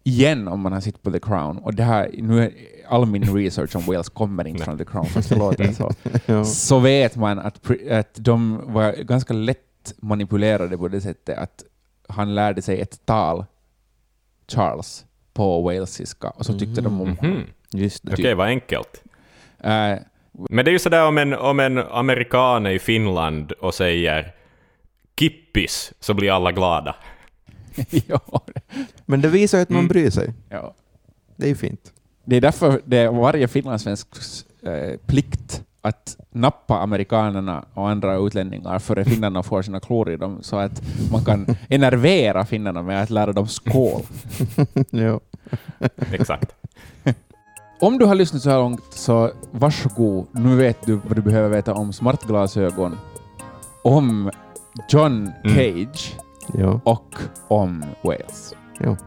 Igen 0.04 0.48
om 0.48 0.60
man 0.62 0.72
har 0.74 0.82
sett 0.82 1.04
på 1.04 1.12
The 1.12 1.20
Crown, 1.20 1.58
och 1.58 1.76
det 1.76 1.84
här, 1.84 2.10
nu 2.18 2.44
är 2.44 2.52
all 2.90 3.06
min 3.06 3.36
research 3.38 3.76
om 3.76 3.82
Wales 3.86 4.10
kommer 4.10 4.48
inte 4.48 4.64
från 4.64 4.78
The 4.78 4.86
Crown, 4.86 5.06
fast 5.06 5.30
det 5.30 5.36
låter 5.36 5.72
så, 5.72 5.92
Ja. 6.26 6.44
så 6.44 6.80
vet 6.80 7.16
man 7.16 7.40
att, 7.40 7.72
att 7.92 8.16
de 8.16 8.62
var 8.74 8.92
ganska 9.04 9.34
lätt 9.34 9.94
manipulerade 9.98 10.78
på 10.78 10.88
det 10.88 11.02
sättet 11.02 11.38
att 11.38 11.64
han 12.10 12.36
lärde 12.36 12.62
sig 12.62 12.82
ett 12.82 13.06
tal, 13.06 13.46
Charles, 14.48 15.06
på 15.34 15.62
walesiska, 15.62 16.30
och 16.30 16.46
så 16.46 16.60
tyckte 16.60 16.82
de 16.82 17.02
om 17.02 17.18
honom. 17.18 17.32
Mhm. 17.36 17.44
Just 17.74 18.06
det. 18.06 18.14
Okej, 18.14 18.34
vad 18.36 18.48
enkelt. 18.48 19.04
Eh, 19.60 19.96
Men 20.50 20.66
det 20.66 20.70
är 20.72 20.74
ju 20.74 20.80
sådär 20.80 21.08
om 21.08 21.18
en, 21.18 21.34
om 21.34 21.60
en 21.60 21.78
amerikan 21.78 22.66
är 22.66 22.70
i 22.72 22.80
Finland 22.80 23.52
och 23.52 23.74
säger 23.74 24.34
kippis, 25.20 25.94
så 26.00 26.14
blir 26.14 26.32
alla 26.36 26.52
glada. 26.52 26.96
ja, 28.07 28.19
Men 29.05 29.21
det 29.21 29.27
visar 29.27 29.57
ju 29.57 29.62
att 29.62 29.69
man 29.69 29.79
Mm. 29.79 29.88
bryr 29.88 30.10
sig. 30.10 30.34
ja. 30.49 30.73
Det 31.36 31.45
är 31.45 31.49
ju 31.49 31.55
fint. 31.55 31.91
Det 32.25 32.36
är 32.36 32.41
därför 32.41 32.81
det 32.86 32.97
är 32.97 33.12
varje 33.12 33.47
finlandssvensks 33.47 34.45
eh, 34.63 34.97
plikt 35.05 35.63
att 35.81 36.17
nappa 36.31 36.79
amerikanerna 36.79 37.65
och 37.73 37.89
andra 37.89 38.15
utlänningar 38.15 38.79
före 38.79 39.05
finnarna 39.05 39.43
får 39.43 39.62
sina 39.62 39.79
klor 39.79 40.10
i 40.12 40.17
dem, 40.17 40.38
så 40.41 40.57
att 40.57 40.81
man 41.12 41.25
kan 41.25 41.45
enervera 41.69 42.45
finnarna 42.45 42.81
med 42.81 43.03
att 43.03 43.10
lära 43.10 43.34
dem 43.34 43.47
skål. 43.47 44.01
ja. 44.89 45.19
Exakt. 46.12 46.55
Om 47.79 47.97
du 47.97 48.05
har 48.05 48.15
lyssnat 48.15 48.41
så 48.41 48.49
här 48.49 48.57
långt, 48.57 48.84
så 48.93 49.31
varsågod. 49.51 50.27
Nu 50.31 50.55
vet 50.55 50.86
du 50.86 50.95
vad 50.95 51.15
du 51.15 51.21
behöver 51.21 51.49
veta 51.49 51.73
om 51.73 51.93
smartglasögon, 51.93 52.97
om 53.84 54.31
John 54.89 55.31
Mm. 55.43 55.55
Ja. 56.58 56.82
och 56.84 57.16
om 57.48 57.84
Wales. 58.04 58.56
ja. 58.80 58.98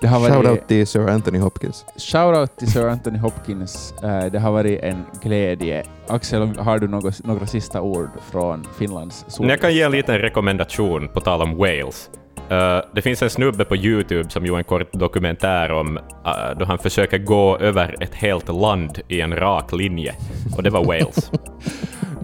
Det 0.00 0.08
har 0.08 0.20
varit, 0.20 0.34
Shout 0.34 0.46
out 0.46 0.68
till 0.68 0.86
Sir 0.86 1.08
Anthony 1.08 1.38
Hopkins. 1.38 1.84
Shoutout 1.96 2.56
till 2.56 2.72
Sir 2.72 2.88
Anthony 2.88 3.18
Hopkins. 3.18 3.94
Eh, 4.02 4.24
det 4.32 4.38
har 4.38 4.52
varit 4.52 4.80
en 4.80 5.04
glädje. 5.22 5.84
Axel, 6.08 6.58
har 6.58 6.78
du 6.78 6.88
något, 6.88 7.24
några 7.24 7.46
sista 7.46 7.80
ord 7.80 8.08
från 8.30 8.66
Finlands 8.78 9.40
Men 9.40 9.48
jag 9.48 9.60
kan 9.60 9.74
ge 9.74 9.82
en 9.82 9.92
liten 9.92 10.18
rekommendation 10.18 11.08
på 11.08 11.20
tal 11.20 11.42
om 11.42 11.56
Wales. 11.56 12.10
Eh, 12.48 12.80
det 12.94 13.02
finns 13.02 13.22
en 13.22 13.30
snubbe 13.30 13.64
på 13.64 13.76
YouTube 13.76 14.30
som 14.30 14.46
gjorde 14.46 14.60
en 14.60 14.64
kort 14.64 14.92
dokumentär 14.92 15.72
om 15.72 15.96
uh, 15.96 16.58
då 16.58 16.64
han 16.64 16.78
försöker 16.78 17.18
gå 17.18 17.58
över 17.58 17.96
ett 18.00 18.14
helt 18.14 18.48
land 18.48 19.00
i 19.08 19.20
en 19.20 19.36
rak 19.36 19.72
linje. 19.72 20.14
Och 20.56 20.62
det 20.62 20.70
var 20.70 20.84
Wales. 20.84 21.30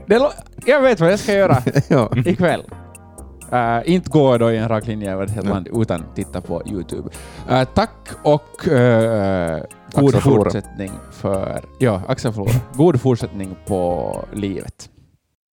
Jag 0.66 0.80
vet 0.82 1.00
vad 1.00 1.12
jag 1.12 1.18
ska 1.18 1.32
göra 1.32 1.56
ikväll. 2.26 2.62
Uh, 3.52 3.92
inte 3.92 4.10
gå 4.10 4.38
då 4.38 4.52
i 4.52 4.56
en 4.56 4.68
rak 4.68 4.86
linje 4.86 5.12
över 5.12 5.24
ett 5.24 5.30
helt 5.30 5.48
land, 5.48 5.68
utan 5.72 6.04
titta 6.14 6.40
på 6.40 6.62
YouTube. 6.66 7.10
Eh, 7.48 7.64
tack 7.64 8.08
och 8.22 8.68
uh, 8.68 9.58
god 9.94 10.22
fortsättning 10.22 10.90
för... 11.12 11.64
Ja, 11.78 12.02
Axel. 12.08 12.32
God 12.74 13.00
fortsättning 13.00 13.56
på 13.66 14.14
livet. 14.32 14.90